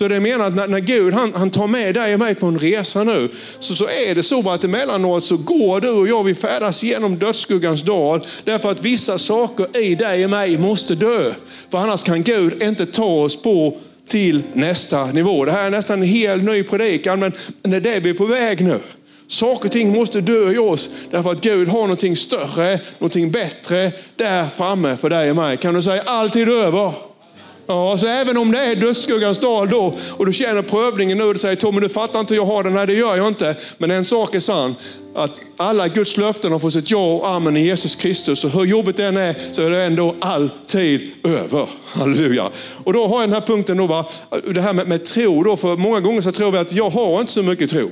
Så 0.00 0.08
det 0.08 0.20
menar 0.20 0.46
att 0.46 0.54
när, 0.54 0.68
när 0.68 0.80
Gud 0.80 1.14
han, 1.14 1.32
han 1.34 1.50
tar 1.50 1.66
med 1.66 1.94
dig 1.94 2.14
och 2.14 2.20
mig 2.20 2.34
på 2.34 2.46
en 2.46 2.58
resa 2.58 3.04
nu, 3.04 3.28
så, 3.58 3.74
så 3.74 3.88
är 3.88 4.14
det 4.14 4.22
så 4.22 4.50
att 4.50 4.64
emellanåt 4.64 5.24
så 5.24 5.36
går 5.36 5.80
du 5.80 5.88
och 5.88 6.08
jag, 6.08 6.24
vi 6.24 6.34
färdas 6.34 6.82
genom 6.82 7.18
dödsskuggans 7.18 7.82
dal, 7.82 8.26
därför 8.44 8.70
att 8.70 8.84
vissa 8.84 9.18
saker 9.18 9.76
i 9.76 9.94
dig 9.94 10.24
och 10.24 10.30
mig 10.30 10.58
måste 10.58 10.94
dö. 10.94 11.32
För 11.70 11.78
annars 11.78 12.02
kan 12.02 12.22
Gud 12.22 12.62
inte 12.62 12.86
ta 12.86 13.04
oss 13.04 13.42
på 13.42 13.76
till 14.08 14.42
nästa 14.52 15.06
nivå. 15.06 15.44
Det 15.44 15.52
här 15.52 15.66
är 15.66 15.70
nästan 15.70 16.02
en 16.02 16.08
helt 16.08 16.44
ny 16.44 16.62
predikan, 16.62 17.20
men 17.20 17.32
det 17.62 17.76
är 17.76 17.80
det 17.80 18.00
vi 18.00 18.10
är 18.10 18.14
på 18.14 18.26
väg 18.26 18.64
nu. 18.64 18.78
Saker 19.26 19.64
och 19.68 19.72
ting 19.72 19.92
måste 19.92 20.20
dö 20.20 20.52
i 20.52 20.58
oss 20.58 20.90
därför 21.10 21.30
att 21.30 21.40
Gud 21.40 21.68
har 21.68 21.80
någonting 21.80 22.16
större, 22.16 22.80
någonting 22.98 23.30
bättre 23.30 23.92
där 24.16 24.48
framme 24.48 24.96
för 24.96 25.10
dig 25.10 25.30
och 25.30 25.36
mig. 25.36 25.56
Kan 25.56 25.74
du 25.74 25.82
säga 25.82 26.02
allt 26.06 26.36
är 26.36 26.52
över? 26.64 27.09
Ja, 27.70 27.98
så 27.98 28.06
även 28.06 28.36
om 28.36 28.52
det 28.52 28.58
är 28.58 28.76
dödsskuggans 28.76 29.38
dal 29.38 29.68
då 29.68 29.94
och 30.16 30.26
du 30.26 30.32
känner 30.32 30.62
prövningen 30.62 31.18
nu 31.18 31.24
och 31.24 31.34
du 31.34 31.40
säger 31.40 31.56
Tommy, 31.56 31.80
du 31.80 31.88
fattar 31.88 32.20
inte 32.20 32.34
hur 32.34 32.40
jag 32.40 32.46
har 32.46 32.64
det. 32.64 32.70
Nej, 32.70 32.86
det 32.86 32.94
gör 32.94 33.16
jag 33.16 33.28
inte. 33.28 33.56
Men 33.78 33.90
en 33.90 34.04
sak 34.04 34.34
är 34.34 34.40
sann, 34.40 34.74
att 35.14 35.40
alla 35.56 35.88
Guds 35.88 36.16
löften 36.16 36.52
har 36.52 36.58
fått 36.58 36.72
sitt 36.72 36.90
ja 36.90 37.14
och 37.14 37.28
amen 37.28 37.56
i 37.56 37.60
Jesus 37.60 37.96
Kristus. 37.96 38.44
Och 38.44 38.50
hur 38.50 38.64
jobbigt 38.64 38.96
det 38.96 39.04
än 39.04 39.16
är 39.16 39.36
så 39.52 39.62
är 39.62 39.70
det 39.70 39.82
ändå 39.82 40.14
alltid 40.20 41.10
över. 41.24 41.66
Halleluja. 41.84 42.50
Och 42.84 42.92
då 42.92 43.06
har 43.06 43.20
jag 43.20 43.28
den 43.28 43.34
här 43.34 43.46
punkten 43.46 43.76
då, 43.76 43.86
va? 43.86 44.06
det 44.54 44.60
här 44.60 44.72
med, 44.72 44.88
med 44.88 45.04
tro. 45.04 45.42
Då, 45.42 45.56
för 45.56 45.76
många 45.76 46.00
gånger 46.00 46.20
så 46.20 46.32
tror 46.32 46.50
vi 46.50 46.58
att 46.58 46.72
jag 46.72 46.90
har 46.90 47.20
inte 47.20 47.32
så 47.32 47.42
mycket 47.42 47.70
tro. 47.70 47.90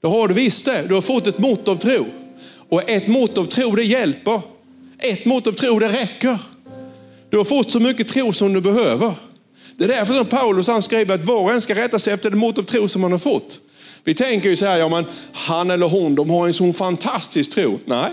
Det 0.00 0.08
har 0.08 0.28
du 0.28 0.34
visst 0.34 0.64
det. 0.64 0.84
Du 0.88 0.94
har 0.94 1.02
fått 1.02 1.26
ett 1.26 1.38
mått 1.38 1.68
av 1.68 1.76
tro. 1.76 2.06
Och 2.68 2.90
ett 2.90 3.06
mått 3.06 3.38
av 3.38 3.44
tro 3.44 3.70
det 3.70 3.84
hjälper. 3.84 4.40
Ett 4.98 5.24
mått 5.24 5.46
av 5.46 5.52
tro 5.52 5.78
det 5.78 5.88
räcker. 5.88 6.38
Du 7.30 7.36
har 7.36 7.44
fått 7.44 7.70
så 7.70 7.80
mycket 7.80 8.08
tro 8.08 8.32
som 8.32 8.52
du 8.52 8.60
behöver. 8.60 9.14
Det 9.76 9.84
är 9.84 9.88
därför 9.88 10.14
som 10.14 10.26
Paulus 10.26 10.68
han 10.68 10.82
skriver 10.82 11.14
att 11.14 11.24
var 11.24 11.40
och 11.40 11.50
en 11.52 11.60
ska 11.60 11.74
rätta 11.74 11.98
sig 11.98 12.14
efter 12.14 12.30
det 12.30 12.36
mått 12.36 12.58
av 12.58 12.62
tro 12.62 12.88
som 12.88 13.00
man 13.00 13.12
har 13.12 13.18
fått. 13.18 13.60
Vi 14.04 14.14
tänker 14.14 14.48
ju 14.48 14.56
så 14.56 14.66
här, 14.66 14.78
ja 14.78 14.88
men 14.88 15.04
han 15.32 15.70
eller 15.70 15.86
hon, 15.88 16.14
de 16.14 16.30
har 16.30 16.46
en 16.46 16.54
sån 16.54 16.72
fantastisk 16.72 17.50
tro. 17.50 17.78
Nej, 17.84 18.10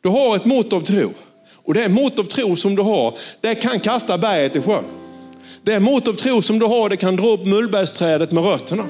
du 0.00 0.08
har 0.08 0.36
ett 0.36 0.44
mått 0.44 0.72
av 0.72 0.80
tro. 0.80 1.12
Och 1.52 1.74
det 1.74 1.88
mått 1.88 2.18
av 2.18 2.24
tro 2.24 2.56
som 2.56 2.74
du 2.74 2.82
har, 2.82 3.18
det 3.40 3.54
kan 3.54 3.80
kasta 3.80 4.18
berget 4.18 4.56
i 4.56 4.60
sjön. 4.60 4.84
Det 5.62 5.80
mått 5.80 6.08
av 6.08 6.12
tro 6.12 6.42
som 6.42 6.58
du 6.58 6.66
har, 6.66 6.88
det 6.88 6.96
kan 6.96 7.16
dra 7.16 7.28
upp 7.28 7.44
mullbergsträdet 7.44 8.32
med 8.32 8.44
rötterna. 8.44 8.84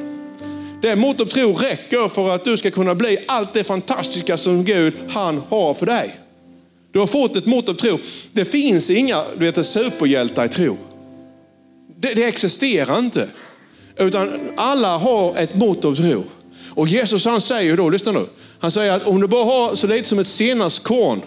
Det 0.82 0.96
mått 0.96 1.20
av 1.20 1.24
tro 1.24 1.54
räcker 1.54 2.08
för 2.08 2.34
att 2.34 2.44
du 2.44 2.56
ska 2.56 2.70
kunna 2.70 2.94
bli 2.94 3.18
allt 3.28 3.52
det 3.52 3.64
fantastiska 3.64 4.36
som 4.36 4.64
Gud, 4.64 4.94
han 5.08 5.42
har 5.48 5.74
för 5.74 5.86
dig. 5.86 6.23
Du 6.94 7.00
har 7.00 7.06
fått 7.06 7.36
ett 7.36 7.46
mått 7.46 7.68
av 7.68 7.74
tro. 7.74 7.98
Det 8.32 8.44
finns 8.44 8.90
inga 8.90 9.24
du 9.38 9.44
vet, 9.44 9.66
superhjältar 9.66 10.44
i 10.44 10.48
tro. 10.48 10.76
Det, 11.96 12.14
det 12.14 12.24
existerar 12.24 12.98
inte. 12.98 13.28
Utan 13.96 14.40
alla 14.56 14.96
har 14.96 15.36
ett 15.36 15.54
mått 15.54 15.84
av 15.84 15.94
tro. 15.94 16.24
Och 16.68 16.88
Jesus 16.88 17.24
han 17.24 17.40
säger 17.40 17.76
då, 17.76 17.88
lyssna 17.88 18.12
nu. 18.12 18.26
Han 18.58 18.70
säger 18.70 18.92
att 18.92 19.06
om 19.06 19.20
du 19.20 19.28
bara 19.28 19.44
har 19.44 19.74
så 19.74 19.86
lite 19.86 20.08
som 20.08 20.18
ett 20.18 20.26
senapskorn 20.26 21.22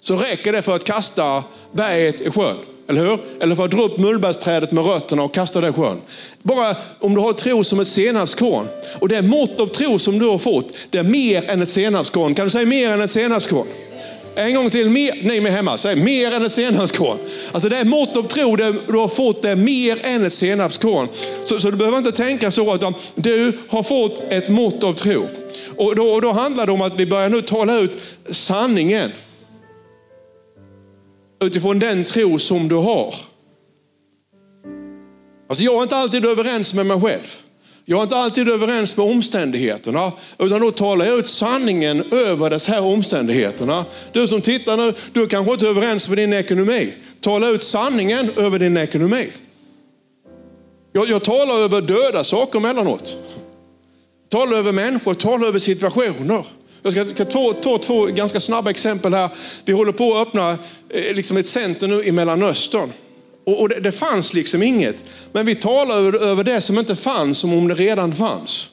så 0.00 0.16
räcker 0.16 0.52
det 0.52 0.62
för 0.62 0.76
att 0.76 0.84
kasta 0.84 1.44
berget 1.72 2.20
i 2.20 2.30
sjön. 2.30 2.56
Eller 2.88 3.00
hur? 3.00 3.18
Eller 3.40 3.54
för 3.54 3.64
att 3.64 3.70
dra 3.70 3.82
upp 3.82 3.98
mullbärsträdet 3.98 4.72
med 4.72 4.86
rötterna 4.86 5.22
och 5.22 5.34
kasta 5.34 5.60
det 5.60 5.68
i 5.68 5.72
sjön. 5.72 6.00
Bara 6.42 6.76
om 6.98 7.14
du 7.14 7.20
har 7.20 7.32
tro 7.32 7.64
som 7.64 7.80
ett 7.80 7.88
senapskorn. 7.88 8.66
Och 8.98 9.08
det 9.08 9.22
mått 9.22 9.60
av 9.60 9.66
tro 9.66 9.98
som 9.98 10.18
du 10.18 10.26
har 10.26 10.38
fått, 10.38 10.72
det 10.90 10.98
är 10.98 11.02
mer 11.02 11.50
än 11.50 11.62
ett 11.62 11.68
senapskorn. 11.68 12.34
Kan 12.34 12.46
du 12.46 12.50
säga 12.50 12.66
mer 12.66 12.90
än 12.90 13.00
ett 13.00 13.10
senapskorn? 13.10 13.66
En 14.34 14.54
gång 14.54 14.70
till, 14.70 14.90
mer, 14.90 15.18
ni 15.22 15.40
med 15.40 15.52
hemma, 15.52 15.78
säg 15.78 15.96
mer 15.96 16.32
än 16.32 16.44
ett 16.44 16.52
senapskorn. 16.52 17.18
Alltså 17.52 17.68
det 17.68 17.76
är 17.76 17.84
mått 17.84 18.16
av 18.16 18.22
tro 18.22 18.56
det 18.56 18.74
du 18.86 18.98
har 18.98 19.08
fått, 19.08 19.42
det 19.42 19.50
är 19.50 19.56
mer 19.56 19.98
än 20.02 20.24
ett 20.24 20.32
senapskorn. 20.32 21.08
Så, 21.44 21.60
så 21.60 21.70
du 21.70 21.76
behöver 21.76 21.98
inte 21.98 22.12
tänka 22.12 22.50
så, 22.50 22.74
utan 22.74 22.94
du 23.14 23.58
har 23.68 23.82
fått 23.82 24.22
ett 24.28 24.48
mått 24.48 24.84
av 24.84 24.92
tro. 24.92 25.28
Och 25.76 25.96
då, 25.96 26.08
och 26.08 26.22
då 26.22 26.32
handlar 26.32 26.66
det 26.66 26.72
om 26.72 26.82
att 26.82 27.00
vi 27.00 27.06
börjar 27.06 27.28
nu 27.28 27.42
tala 27.42 27.78
ut 27.78 27.98
sanningen. 28.30 29.10
Utifrån 31.44 31.78
den 31.78 32.04
tro 32.04 32.38
som 32.38 32.68
du 32.68 32.74
har. 32.74 33.14
Alltså 35.48 35.64
jag 35.64 35.78
är 35.78 35.82
inte 35.82 35.96
alltid 35.96 36.26
överens 36.26 36.74
med 36.74 36.86
mig 36.86 37.00
själv. 37.00 37.36
Jag 37.90 37.98
är 37.98 38.02
inte 38.02 38.16
alltid 38.16 38.48
överens 38.48 38.96
med 38.96 39.06
omständigheterna, 39.06 40.12
utan 40.38 40.60
då 40.60 40.72
talar 40.72 41.06
jag 41.06 41.18
ut 41.18 41.26
sanningen 41.26 42.12
över 42.12 42.50
dessa 42.50 42.72
här 42.72 42.82
omständigheterna. 42.82 43.84
Du 44.12 44.26
som 44.26 44.40
tittar 44.40 44.76
nu, 44.76 44.92
du 45.12 45.26
kanske 45.26 45.52
inte 45.52 45.66
är 45.66 45.70
överens 45.70 46.08
med 46.08 46.18
din 46.18 46.32
ekonomi. 46.32 46.92
Tala 47.20 47.48
ut 47.48 47.62
sanningen 47.62 48.30
över 48.36 48.58
din 48.58 48.76
ekonomi. 48.76 49.28
Jag, 50.92 51.08
jag 51.08 51.24
talar 51.24 51.54
över 51.54 51.80
döda 51.80 52.24
saker 52.24 52.58
emellanåt. 52.58 53.16
Talar 54.28 54.56
över 54.56 54.72
människor, 54.72 55.14
talar 55.14 55.46
över 55.46 55.58
situationer. 55.58 56.44
Jag 56.82 56.92
ska 56.92 57.24
ta, 57.24 57.52
ta 57.52 57.78
två 57.78 58.06
ganska 58.06 58.40
snabba 58.40 58.70
exempel 58.70 59.14
här. 59.14 59.30
Vi 59.64 59.72
håller 59.72 59.92
på 59.92 60.16
att 60.16 60.28
öppna 60.28 60.50
eh, 60.88 61.14
liksom 61.14 61.36
ett 61.36 61.46
center 61.46 61.88
nu 61.88 62.04
i 62.04 62.12
Mellanöstern. 62.12 62.92
Och, 63.50 63.60
och 63.60 63.68
det, 63.68 63.80
det, 63.80 63.92
fanns 63.92 64.34
liksom 64.34 64.62
inget. 64.62 65.04
Men 65.32 65.46
vi 65.46 65.54
talar 65.54 65.96
över, 65.96 66.18
över 66.18 66.44
det 66.44 66.60
som 66.60 66.78
inte 66.78 66.96
fanns 66.96 67.38
som 67.38 67.52
om 67.52 67.68
det 67.68 67.74
redan 67.74 68.12
fanns. 68.12 68.70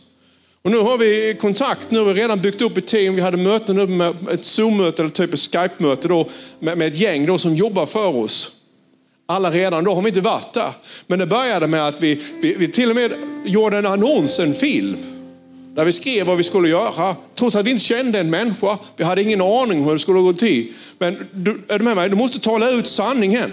Och 0.62 0.72
nu 0.72 0.78
har 0.78 0.98
vi 0.98 1.38
kontakt, 1.42 1.92
nu 1.92 2.00
har 2.00 2.06
vi 2.06 2.22
redan 2.22 2.42
byggt 2.42 2.62
upp 2.62 2.78
ett 2.78 2.88
team. 2.88 3.16
Vi 3.16 3.22
hade 3.22 3.38
möten 3.38 3.76
nu 3.76 3.88
med 3.88 4.16
ett 4.32 4.46
Zoom-möte 4.46 5.02
eller 5.02 5.12
typ 5.12 5.34
ett 5.34 5.40
Skype-möte 5.40 6.08
då, 6.08 6.30
med, 6.60 6.78
med 6.78 6.88
ett 6.88 6.98
gäng 6.98 7.26
då 7.26 7.38
som 7.38 7.56
jobbar 7.56 7.86
för 7.86 8.16
oss. 8.16 8.52
Alla 9.26 9.52
redan, 9.52 9.84
då 9.84 9.94
har 9.94 10.02
vi 10.02 10.08
inte 10.08 10.22
varit 10.22 10.54
där. 10.54 10.72
Men 11.08 11.20
det 11.20 11.26
började 11.26 11.68
med 11.68 11.88
att 11.88 12.04
vi, 12.04 12.24
vi, 12.42 12.54
vi 12.54 12.72
till 12.72 12.90
och 12.90 12.96
med 12.96 13.12
gjorde 13.46 13.78
en 13.78 13.86
annons, 13.86 14.40
en 14.40 14.54
film. 14.54 14.98
Där 15.76 15.86
vi 15.86 15.92
skrev 15.92 16.28
vad 16.28 16.38
vi 16.38 16.44
skulle 16.44 16.70
göra. 16.70 17.16
Trots 17.36 17.56
att 17.56 17.66
vi 17.66 17.72
inte 17.72 17.84
kände 17.84 18.20
en 18.20 18.30
människa. 18.30 18.78
Vi 18.98 19.04
hade 19.04 19.22
ingen 19.22 19.42
aning 19.42 19.80
om 19.80 19.86
hur 19.86 19.94
det 19.94 20.00
skulle 20.00 20.20
gå 20.20 20.34
till. 20.34 20.74
Men 21.00 21.28
du, 21.32 21.62
är 21.68 21.80
du 21.80 21.86
med 21.86 21.96
mig? 21.96 22.10
Du 22.10 22.16
måste 22.16 22.40
tala 22.40 22.70
ut 22.70 22.88
sanningen. 22.88 23.52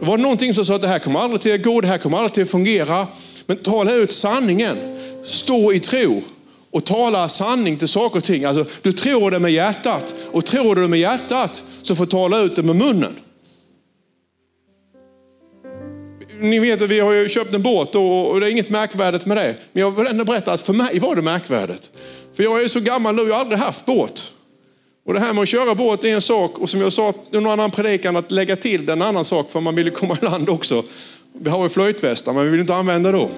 Det 0.00 0.06
var 0.06 0.18
någonting 0.18 0.54
som 0.54 0.64
sa 0.64 0.74
att 0.74 0.82
det 0.82 0.88
här 0.88 0.98
kommer 0.98 1.20
aldrig 1.20 1.40
till 1.40 1.54
att 1.54 1.62
gå, 1.62 1.80
det 1.80 1.88
här 1.88 1.98
kommer 1.98 2.16
aldrig 2.16 2.32
till 2.32 2.42
att 2.42 2.50
fungera. 2.50 3.06
Men 3.46 3.56
tala 3.56 3.94
ut 3.94 4.12
sanningen. 4.12 4.78
Stå 5.24 5.72
i 5.72 5.80
tro 5.80 6.22
och 6.70 6.84
tala 6.84 7.28
sanning 7.28 7.76
till 7.76 7.88
saker 7.88 8.18
och 8.18 8.24
ting. 8.24 8.44
Alltså, 8.44 8.64
du 8.82 8.92
tror 8.92 9.30
det 9.30 9.38
med 9.38 9.52
hjärtat 9.52 10.14
och 10.32 10.46
tror 10.46 10.74
du 10.74 10.82
det 10.82 10.88
med 10.88 11.00
hjärtat 11.00 11.64
så 11.82 11.96
får 11.96 12.04
du 12.04 12.10
tala 12.10 12.40
ut 12.40 12.56
det 12.56 12.62
med 12.62 12.76
munnen. 12.76 13.16
Ni 16.40 16.58
vet 16.58 16.82
att 16.82 16.88
vi 16.88 17.00
har 17.00 17.12
ju 17.12 17.28
köpt 17.28 17.54
en 17.54 17.62
båt 17.62 17.94
och 17.94 18.40
det 18.40 18.46
är 18.46 18.50
inget 18.50 18.70
märkvärdigt 18.70 19.26
med 19.26 19.36
det. 19.36 19.56
Men 19.72 19.80
jag 19.80 19.90
vill 19.90 20.06
ändå 20.06 20.24
berätta 20.24 20.52
att 20.52 20.60
för 20.60 20.72
mig 20.72 20.98
var 20.98 21.16
det 21.16 21.22
märkvärdigt. 21.22 21.90
För 22.36 22.42
jag 22.42 22.62
är 22.62 22.68
så 22.68 22.80
gammal 22.80 23.14
nu, 23.14 23.22
jag 23.22 23.34
har 23.34 23.40
aldrig 23.40 23.58
haft 23.58 23.86
båt. 23.86 24.32
Och 25.08 25.14
det 25.14 25.20
här 25.20 25.32
med 25.32 25.42
att 25.42 25.48
köra 25.48 25.74
båt 25.74 26.04
är 26.04 26.08
en 26.08 26.20
sak 26.20 26.58
och 26.58 26.70
som 26.70 26.80
jag 26.80 26.92
sa 26.92 27.08
i 27.10 27.14
någon 27.30 27.46
annan 27.46 27.70
predikan 27.70 28.16
att 28.16 28.30
lägga 28.30 28.56
till 28.56 28.86
det 28.86 28.92
är 28.92 28.96
en 28.96 29.02
annan 29.02 29.24
sak 29.24 29.50
för 29.50 29.60
man 29.60 29.74
vill 29.74 29.86
ju 29.86 29.92
komma 29.92 30.16
i 30.22 30.24
land 30.24 30.48
också. 30.48 30.84
Vi 31.32 31.50
har 31.50 31.62
ju 31.62 31.68
flöjtvästar 31.68 32.32
men 32.32 32.44
vi 32.44 32.50
vill 32.50 32.60
inte 32.60 32.74
använda 32.74 33.12
dem. 33.12 33.28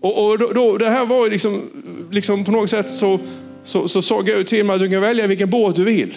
Och, 0.00 0.26
och 0.26 0.38
då, 0.38 0.52
då, 0.52 0.78
det 0.78 0.90
här 0.90 1.06
var 1.06 1.24
ju 1.24 1.30
liksom, 1.30 1.62
liksom 2.10 2.44
på 2.44 2.50
något 2.50 2.70
sätt 2.70 2.90
så, 2.90 3.18
så, 3.62 3.88
så 3.88 4.02
sa 4.02 4.20
Gud 4.20 4.46
till 4.46 4.64
mig 4.64 4.74
att 4.74 4.80
du 4.80 4.90
kan 4.90 5.00
välja 5.00 5.26
vilken 5.26 5.50
båt 5.50 5.76
du 5.76 5.84
vill. 5.84 6.16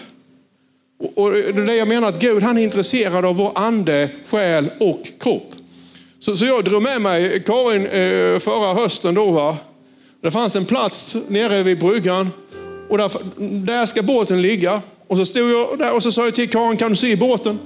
Och, 1.00 1.17
och 1.17 1.32
det 1.32 1.47
är 1.47 1.54
det 1.54 1.76
jag 1.76 1.88
menar 1.88 2.10
att 2.10 2.19
Gud 2.19 2.43
han 2.43 2.58
är 2.58 2.63
intresserad 2.63 3.26
av 3.26 3.36
vår 3.36 3.52
ande, 3.56 4.10
själ 4.28 4.71
och 4.80 5.08
kropp. 5.19 5.56
Så, 6.19 6.38
så 6.38 6.45
jag 6.45 6.63
drog 6.63 6.82
med 6.82 7.02
mig 7.02 7.43
Karin 7.45 7.86
eh, 7.86 8.39
förra 8.39 8.74
hösten 8.74 9.13
då. 9.13 9.32
Va? 9.32 9.58
Det 10.21 10.32
fanns 10.32 10.56
en 10.56 10.65
plats 10.65 11.17
nere 11.28 11.63
vid 11.63 11.80
bryggan 11.80 12.30
och 12.91 12.97
där, 12.97 13.12
där 13.65 13.86
ska 13.86 14.04
båten 14.04 14.41
ligga. 14.41 14.82
Och 15.08 15.17
så 15.17 15.25
stod 15.25 15.51
jag 15.51 15.80
där 15.80 15.95
och 15.95 16.04
så 16.04 16.12
sa 16.12 16.25
jag 16.25 16.36
till 16.36 16.49
Karin, 16.49 16.77
kan 16.77 16.89
du 16.89 16.95
se 16.95 17.15
båten? 17.15 17.60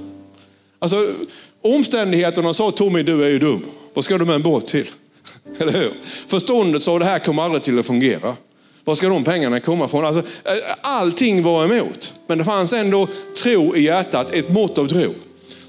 Alltså 0.80 1.14
omständigheterna 1.62 2.54
sa 2.54 2.72
Tommy, 2.72 3.04
du 3.04 3.24
är 3.24 3.30
ju 3.30 3.40
dum. 3.40 3.66
Vad 3.94 4.06
ska 4.06 4.18
du 4.18 4.26
med 4.26 4.36
en 4.36 4.44
båt 4.44 4.68
till? 4.68 4.90
Eller 5.60 5.72
hur? 5.72 5.92
Förståndet 6.28 6.84
sa, 6.84 7.00
det 7.00 7.06
här 7.06 7.20
kommer 7.20 7.44
aldrig 7.44 7.64
till 7.64 7.80
att 7.80 7.86
fungera. 7.86 8.36
Var 8.84 8.96
ska 8.96 9.10
de 9.10 9.24
pengarna 9.24 9.60
komma 9.60 9.86
ifrån? 9.86 10.06
Alltså, 10.06 10.22
eh, 10.22 10.54
allting 10.82 11.44
var 11.44 11.66
emot. 11.66 12.14
Men 12.28 12.38
det 12.38 12.44
fanns 12.44 12.74
ändå 12.74 13.08
tro 13.44 13.76
i 13.76 13.84
hjärtat, 13.84 14.34
ett 14.34 14.50
mått 14.50 14.78
av 14.78 14.88
tro. 14.88 15.14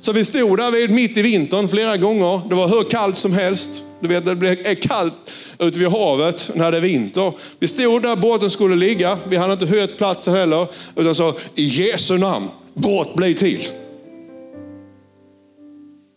Så 0.06 0.12
vi 0.12 0.24
stod 0.24 0.58
där 0.58 0.70
vid, 0.70 0.90
mitt 0.90 1.16
i 1.16 1.22
vintern 1.22 1.68
flera 1.68 1.96
gånger. 1.96 2.40
Det 2.48 2.54
var 2.54 2.68
hur 2.68 2.90
kallt 2.90 3.18
som 3.18 3.32
helst. 3.32 3.84
Du 4.00 4.08
vet, 4.08 4.24
det 4.24 4.30
är 4.70 4.74
kallt 4.74 5.14
ute 5.58 5.78
vid 5.78 5.88
havet 5.88 6.50
när 6.54 6.72
det 6.72 6.76
är 6.76 6.80
vinter. 6.80 7.32
Vi 7.58 7.68
stod 7.68 8.02
där 8.02 8.16
båten 8.16 8.50
skulle 8.50 8.76
ligga. 8.76 9.18
Vi 9.28 9.36
hade 9.36 9.52
inte 9.52 9.66
hört 9.66 9.96
platsen 9.96 10.34
heller. 10.34 10.66
Utan 10.96 11.14
sa, 11.14 11.34
i 11.54 11.64
Jesu 11.64 12.18
namn, 12.18 12.48
båt 12.74 13.14
bli 13.14 13.34
till. 13.34 13.68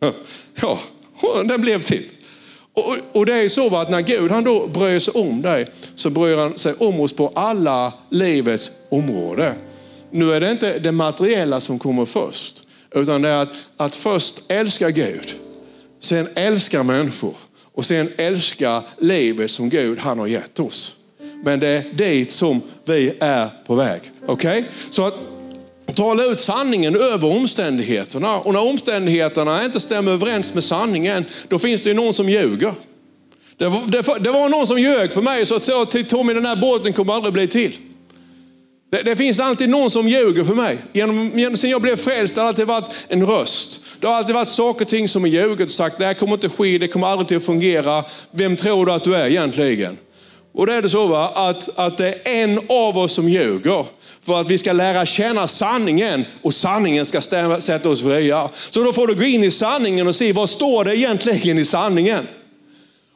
Ja, 0.62 0.80
den 1.46 1.62
blev 1.62 1.82
till. 1.82 2.06
Och, 2.74 2.96
och 3.12 3.26
det 3.26 3.34
är 3.34 3.50
så 3.50 3.78
att 3.78 3.90
när 3.90 4.02
Gud 4.02 4.32
han 4.32 4.44
då 4.44 4.68
bryr 4.68 5.00
sig 5.00 5.14
om 5.14 5.42
dig, 5.42 5.68
så 5.96 6.10
bryr 6.10 6.38
han 6.38 6.58
sig 6.58 6.74
om 6.74 7.00
oss 7.00 7.14
på 7.14 7.32
alla 7.36 7.94
livets 8.10 8.72
områden. 8.90 9.56
Nu 10.12 10.34
är 10.34 10.40
det 10.40 10.52
inte 10.52 10.80
det 10.80 10.92
materiella 10.92 11.60
som 11.60 11.80
kommer 11.80 12.06
först, 12.06 12.64
utan 12.96 13.22
det 13.22 13.30
är 13.30 13.42
att, 13.42 13.54
att 13.78 13.96
först 13.96 14.42
älska 14.48 14.90
Gud, 14.90 15.36
sen 16.00 16.28
älska 16.36 16.84
människor 16.84 17.36
och 17.74 17.86
sen 17.86 18.10
älska 18.18 18.84
livet 18.98 19.52
som 19.52 19.70
Gud 19.70 20.00
han 20.00 20.20
har 20.20 20.28
gett 20.28 20.60
oss. 20.60 20.96
Men 21.44 21.60
det 21.60 21.68
är 21.68 21.84
dit 21.94 22.32
som 22.32 22.62
vi 22.86 23.14
är 23.20 23.50
på 23.68 23.76
väg. 23.76 24.02
Okej? 24.26 24.60
Okay? 24.60 24.64
Så 24.90 25.06
att 25.06 25.14
tala 25.96 26.24
ut 26.24 26.40
sanningen 26.40 26.96
över 26.96 27.28
omständigheterna. 27.28 28.38
Och 28.38 28.54
när 28.54 28.62
omständigheterna 28.62 29.66
inte 29.66 29.80
stämmer 29.80 30.12
överens 30.12 30.54
med 30.54 30.64
sanningen, 30.64 31.26
då 31.48 31.60
finns 31.60 31.84
det 31.84 31.94
någon 31.94 32.14
som 32.14 32.30
ljuger. 32.30 32.74
Det 33.58 33.68
var, 33.68 33.82
det, 33.88 34.20
det 34.20 34.32
var 34.32 34.50
någon 34.50 34.68
som 34.68 34.80
ljög 34.80 35.14
för 35.14 35.22
mig, 35.22 35.46
så 35.46 35.60
sa 35.60 35.86
till 35.86 36.06
Tommy, 36.06 36.34
den 36.34 36.46
här 36.46 36.56
båten 36.56 36.94
kommer 36.94 37.14
aldrig 37.14 37.34
bli 37.34 37.48
till. 37.48 37.74
Det, 38.92 39.04
det, 39.04 39.16
finns 39.16 39.40
alltid 39.40 39.70
någon 39.70 39.90
som 39.90 40.08
ljuger 40.08 40.44
för 40.44 40.56
mig. 40.56 40.78
Genom, 40.94 41.56
sen 41.56 41.70
jag 41.70 41.82
blev 41.82 41.96
frälst 41.96 42.36
har 42.36 42.44
det 42.44 42.50
alltid 42.50 42.68
varit 42.68 42.86
en 43.08 43.26
röst. 43.26 43.82
Det 44.00 44.08
har 44.08 44.14
alltid 44.14 44.36
varit 44.36 44.50
saker 44.50 44.86
och 44.86 44.90
ting 44.90 45.08
som 45.08 45.22
har 45.22 45.30
ljugit 45.30 45.66
och 45.66 45.72
sagt, 45.72 45.98
det 45.98 46.06
här 46.06 46.14
kommer 46.14 46.34
inte 46.34 46.50
ske, 46.50 46.78
det 46.78 46.88
kommer 46.88 47.08
aldrig 47.08 47.28
till 47.28 47.38
att 47.38 47.46
fungera. 47.46 48.04
Vem 48.32 48.56
tror 48.56 48.86
du 48.86 48.92
att 48.92 49.04
du 49.04 49.16
är 49.16 49.28
egentligen? 49.28 49.98
Och 50.54 50.68
det 50.68 50.74
är 50.74 50.82
det 50.82 50.90
så 50.90 51.08
va, 51.08 51.32
att, 51.36 51.70
att 51.76 51.98
det 51.98 52.08
är 52.08 52.42
en 52.44 52.60
av 52.70 52.98
oss 52.98 53.14
som 53.14 53.30
ljuger 53.30 53.86
för 54.26 54.42
att 54.42 54.48
vi 54.48 54.58
ska 54.58 54.74
lära 54.74 55.06
känna 55.06 55.48
sanningen 55.48 56.26
och 56.42 56.54
sanningen 56.54 57.06
ska 57.06 57.22
stämma, 57.22 57.62
sätta 57.62 57.90
oss 57.90 58.04
fria. 58.04 58.50
Så 58.70 58.84
då 58.84 58.94
får 58.94 59.08
du 59.08 59.16
gå 59.16 59.24
in 59.24 59.44
i 59.44 59.52
sanningen 59.52 60.08
och 60.08 60.16
se 60.16 60.34
vad 60.34 60.50
står 60.50 60.86
det 60.86 60.98
egentligen 60.98 61.58
i 61.58 61.66
sanningen. 61.66 62.28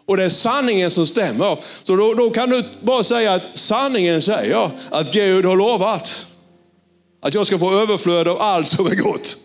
Och 0.06 0.18
det 0.18 0.24
är 0.24 0.30
sanningen 0.30 0.92
som 0.92 1.08
stämmer. 1.08 1.63
Så 1.84 1.96
då, 1.96 2.13
då 2.13 2.30
kan 2.30 2.50
du 2.50 2.63
bara 2.82 3.04
säga 3.04 3.34
att 3.34 3.44
sanningen 3.54 4.22
säger 4.22 4.72
att 4.89 5.13
Gud 5.13 5.46
har 5.46 5.56
lovat 5.56 6.26
att 7.22 7.34
jag 7.34 7.48
ska 7.48 7.60
få 7.60 7.74
överflöd 7.74 8.28
av 8.28 8.42
allt 8.42 8.68
som 8.68 8.86
är 8.86 8.96
gott. 8.96 9.38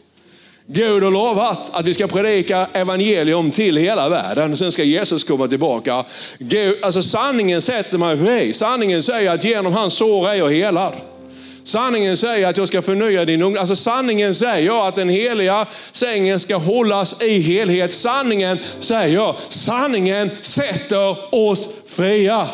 Gud 0.67 1.03
har 1.03 1.11
lovat 1.11 1.71
att 1.73 1.87
vi 1.87 1.95
ska 1.95 2.07
predika 2.07 2.67
evangelium 2.73 3.51
till 3.51 3.77
hela 3.77 4.09
världen. 4.09 4.57
Sen 4.57 4.73
ska 4.73 4.85
Jesus 4.85 5.25
komma 5.25 5.49
tillbaka. 5.49 6.05
Gud, 6.39 6.77
alltså 6.83 7.03
sanningen 7.03 7.63
sätter 7.63 7.99
mig 7.99 8.19
fri. 8.19 8.53
Sanningen 8.53 9.03
säger 9.03 9.31
att 9.31 9.45
genom 9.45 9.73
hans 9.73 9.95
sår 9.95 10.29
är 10.29 10.35
jag 10.35 10.51
helad. 10.51 10.93
Sanningen 11.69 12.17
säger 12.17 12.49
att 12.49 12.59
jag 12.59 12.69
ska 12.69 12.83
förnya 12.83 13.25
din 13.25 13.43
ungdom. 13.43 13.61
Alltså 13.61 13.77
sanningen 13.77 14.35
säger 14.35 14.89
att 14.89 14.97
den 14.97 15.09
heliga 15.09 15.67
sängen 15.93 16.41
ska 16.41 16.57
hållas 16.57 17.23
i 17.23 17.39
helhet. 17.39 17.95
Sanningen 17.95 18.59
säger, 18.79 19.37
sanningen 19.49 20.31
sätter 20.41 21.35
oss 21.35 21.69
fria. 21.87 22.49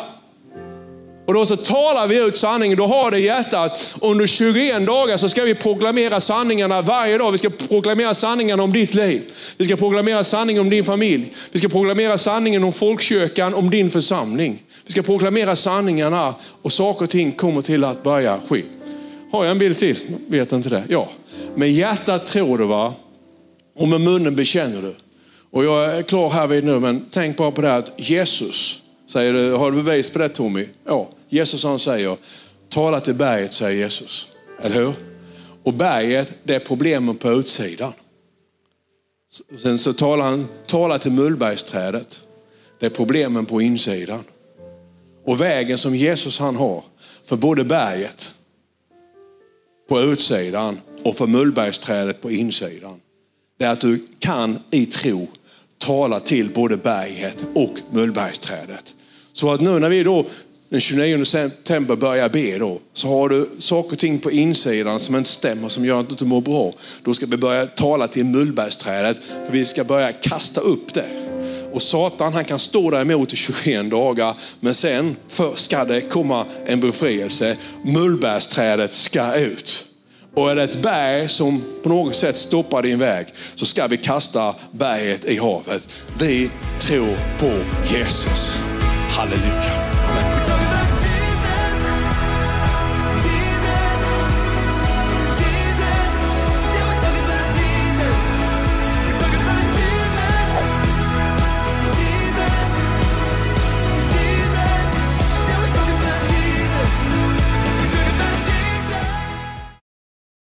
Och 1.27 1.33
då 1.33 1.45
så 1.45 1.57
talar 1.57 2.07
vi 2.07 2.27
ut 2.27 2.37
sanningen, 2.37 2.77
då 2.77 2.85
har 2.85 3.11
det 3.11 3.19
i 3.19 3.25
hjärtat. 3.25 3.95
Under 4.01 4.27
21 4.27 4.85
dagar 4.85 5.17
så 5.17 5.29
ska 5.29 5.43
vi 5.43 5.55
proklamera 5.55 6.21
sanningarna 6.21 6.81
varje 6.81 7.17
dag. 7.17 7.31
Vi 7.31 7.37
ska 7.37 7.49
proklamera 7.49 8.13
sanningarna 8.13 8.63
om 8.63 8.73
ditt 8.73 8.93
liv. 8.93 9.21
Vi 9.57 9.65
ska 9.65 9.75
proklamera 9.75 10.23
sanningen 10.23 10.61
om 10.61 10.69
din 10.69 10.85
familj. 10.85 11.33
Vi 11.51 11.59
ska 11.59 11.69
proklamera 11.69 12.17
sanningen 12.17 12.63
om 12.63 12.73
folkkyrkan, 12.73 13.53
om 13.53 13.69
din 13.69 13.89
församling. 13.89 14.61
Vi 14.85 14.91
ska 14.91 15.01
proklamera 15.01 15.55
sanningarna 15.55 16.35
och 16.61 16.73
saker 16.73 17.03
och 17.03 17.09
ting 17.09 17.31
kommer 17.31 17.61
till 17.61 17.83
att 17.83 18.03
börja 18.03 18.39
ske. 18.49 18.63
Har 19.35 19.43
jag 19.43 19.51
en 19.51 19.59
bild 19.59 19.77
till? 19.77 19.97
Vet 20.27 20.51
inte 20.51 20.69
det? 20.69 20.83
Ja. 20.89 21.09
Med 21.55 21.71
hjärtat 21.71 22.25
tror 22.25 22.57
du 22.57 22.65
va? 22.65 22.93
Och 23.75 23.87
med 23.87 24.01
munnen 24.01 24.35
bekänner 24.35 24.81
du. 24.81 24.95
Och 25.51 25.65
jag 25.65 25.97
är 25.97 26.01
klar 26.01 26.29
här 26.29 26.47
vid 26.47 26.63
nu, 26.63 26.79
men 26.79 27.05
tänk 27.11 27.37
bara 27.37 27.51
på 27.51 27.61
det 27.61 27.67
här 27.67 27.79
att 27.79 27.91
Jesus, 27.97 28.81
säger 29.07 29.33
du, 29.33 29.51
har 29.51 29.71
du 29.71 29.83
bevis 29.83 30.09
på 30.09 30.19
det 30.19 30.29
Tommy? 30.29 30.67
Ja, 30.85 31.09
Jesus 31.29 31.63
han 31.63 31.79
säger, 31.79 32.17
tala 32.69 32.99
till 32.99 33.13
berget 33.13 33.53
säger 33.53 33.83
Jesus. 33.83 34.27
Eller 34.61 34.75
hur? 34.75 34.93
Och 35.63 35.73
berget, 35.73 36.33
det 36.43 36.55
är 36.55 36.59
problemen 36.59 37.17
på 37.17 37.31
utsidan. 37.31 37.93
Sen 39.57 39.79
så 39.79 39.93
talar 39.93 40.25
han, 40.25 40.47
tala 40.67 40.99
till 40.99 41.11
mullbergsträdet. 41.11 42.23
Det 42.79 42.85
är 42.85 42.89
problemen 42.89 43.45
på 43.45 43.61
insidan. 43.61 44.23
Och 45.25 45.41
vägen 45.41 45.77
som 45.77 45.95
Jesus 45.95 46.39
han 46.39 46.55
har 46.55 46.83
för 47.23 47.37
både 47.37 47.63
berget 47.63 48.35
på 49.89 50.01
utsidan 50.01 50.79
och 51.03 51.15
för 51.15 51.27
mullbergsträdet 51.27 52.21
på 52.21 52.31
insidan. 52.31 52.99
Det 53.59 53.65
är 53.65 53.69
att 53.69 53.81
du 53.81 54.07
kan 54.19 54.59
i 54.71 54.85
tro 54.85 55.27
tala 55.77 56.19
till 56.19 56.49
både 56.49 56.77
berget 56.77 57.45
och 57.55 57.79
mullbergsträdet. 57.91 58.95
Så 59.33 59.51
att 59.51 59.61
nu 59.61 59.79
när 59.79 59.89
vi 59.89 60.03
då 60.03 60.25
den 60.69 60.81
29 60.81 61.25
september 61.25 61.95
börjar 61.95 62.29
be 62.29 62.57
då, 62.57 62.79
så 62.93 63.07
har 63.07 63.29
du 63.29 63.49
saker 63.57 63.91
och 63.91 63.99
ting 63.99 64.19
på 64.19 64.31
insidan 64.31 64.99
som 64.99 65.15
inte 65.15 65.29
stämmer, 65.29 65.69
som 65.69 65.85
gör 65.85 65.99
att 65.99 66.07
du 66.07 66.11
inte 66.11 66.25
mår 66.25 66.41
bra. 66.41 66.73
Då 67.03 67.13
ska 67.13 67.25
vi 67.25 67.37
börja 67.37 67.65
tala 67.65 68.07
till 68.07 68.25
mullbergsträdet, 68.25 69.17
för 69.45 69.51
vi 69.51 69.65
ska 69.65 69.83
börja 69.83 70.11
kasta 70.11 70.61
upp 70.61 70.93
det. 70.93 71.34
Och 71.75 71.81
Satan 71.81 72.33
han 72.33 72.45
kan 72.45 72.59
stå 72.59 72.91
där 72.91 73.01
emot 73.01 73.33
i 73.33 73.35
21 73.35 73.89
dagar, 73.89 74.35
men 74.59 74.75
sen 74.75 75.15
ska 75.55 75.85
det 75.85 76.01
komma 76.01 76.45
en 76.65 76.79
befrielse. 76.79 77.57
Mullbärsträdet 77.83 78.93
ska 78.93 79.35
ut. 79.35 79.85
Och 80.33 80.51
är 80.51 80.55
det 80.55 80.63
ett 80.63 80.81
berg 80.81 81.29
som 81.29 81.63
på 81.83 81.89
något 81.89 82.15
sätt 82.15 82.37
stoppar 82.37 82.83
din 82.83 82.99
väg, 82.99 83.27
så 83.55 83.65
ska 83.65 83.87
vi 83.87 83.97
kasta 83.97 84.55
berget 84.71 85.25
i 85.25 85.37
havet. 85.37 85.89
Vi 86.19 86.49
tror 86.79 87.17
på 87.39 87.51
Jesus. 87.93 88.57
Halleluja. 89.09 89.94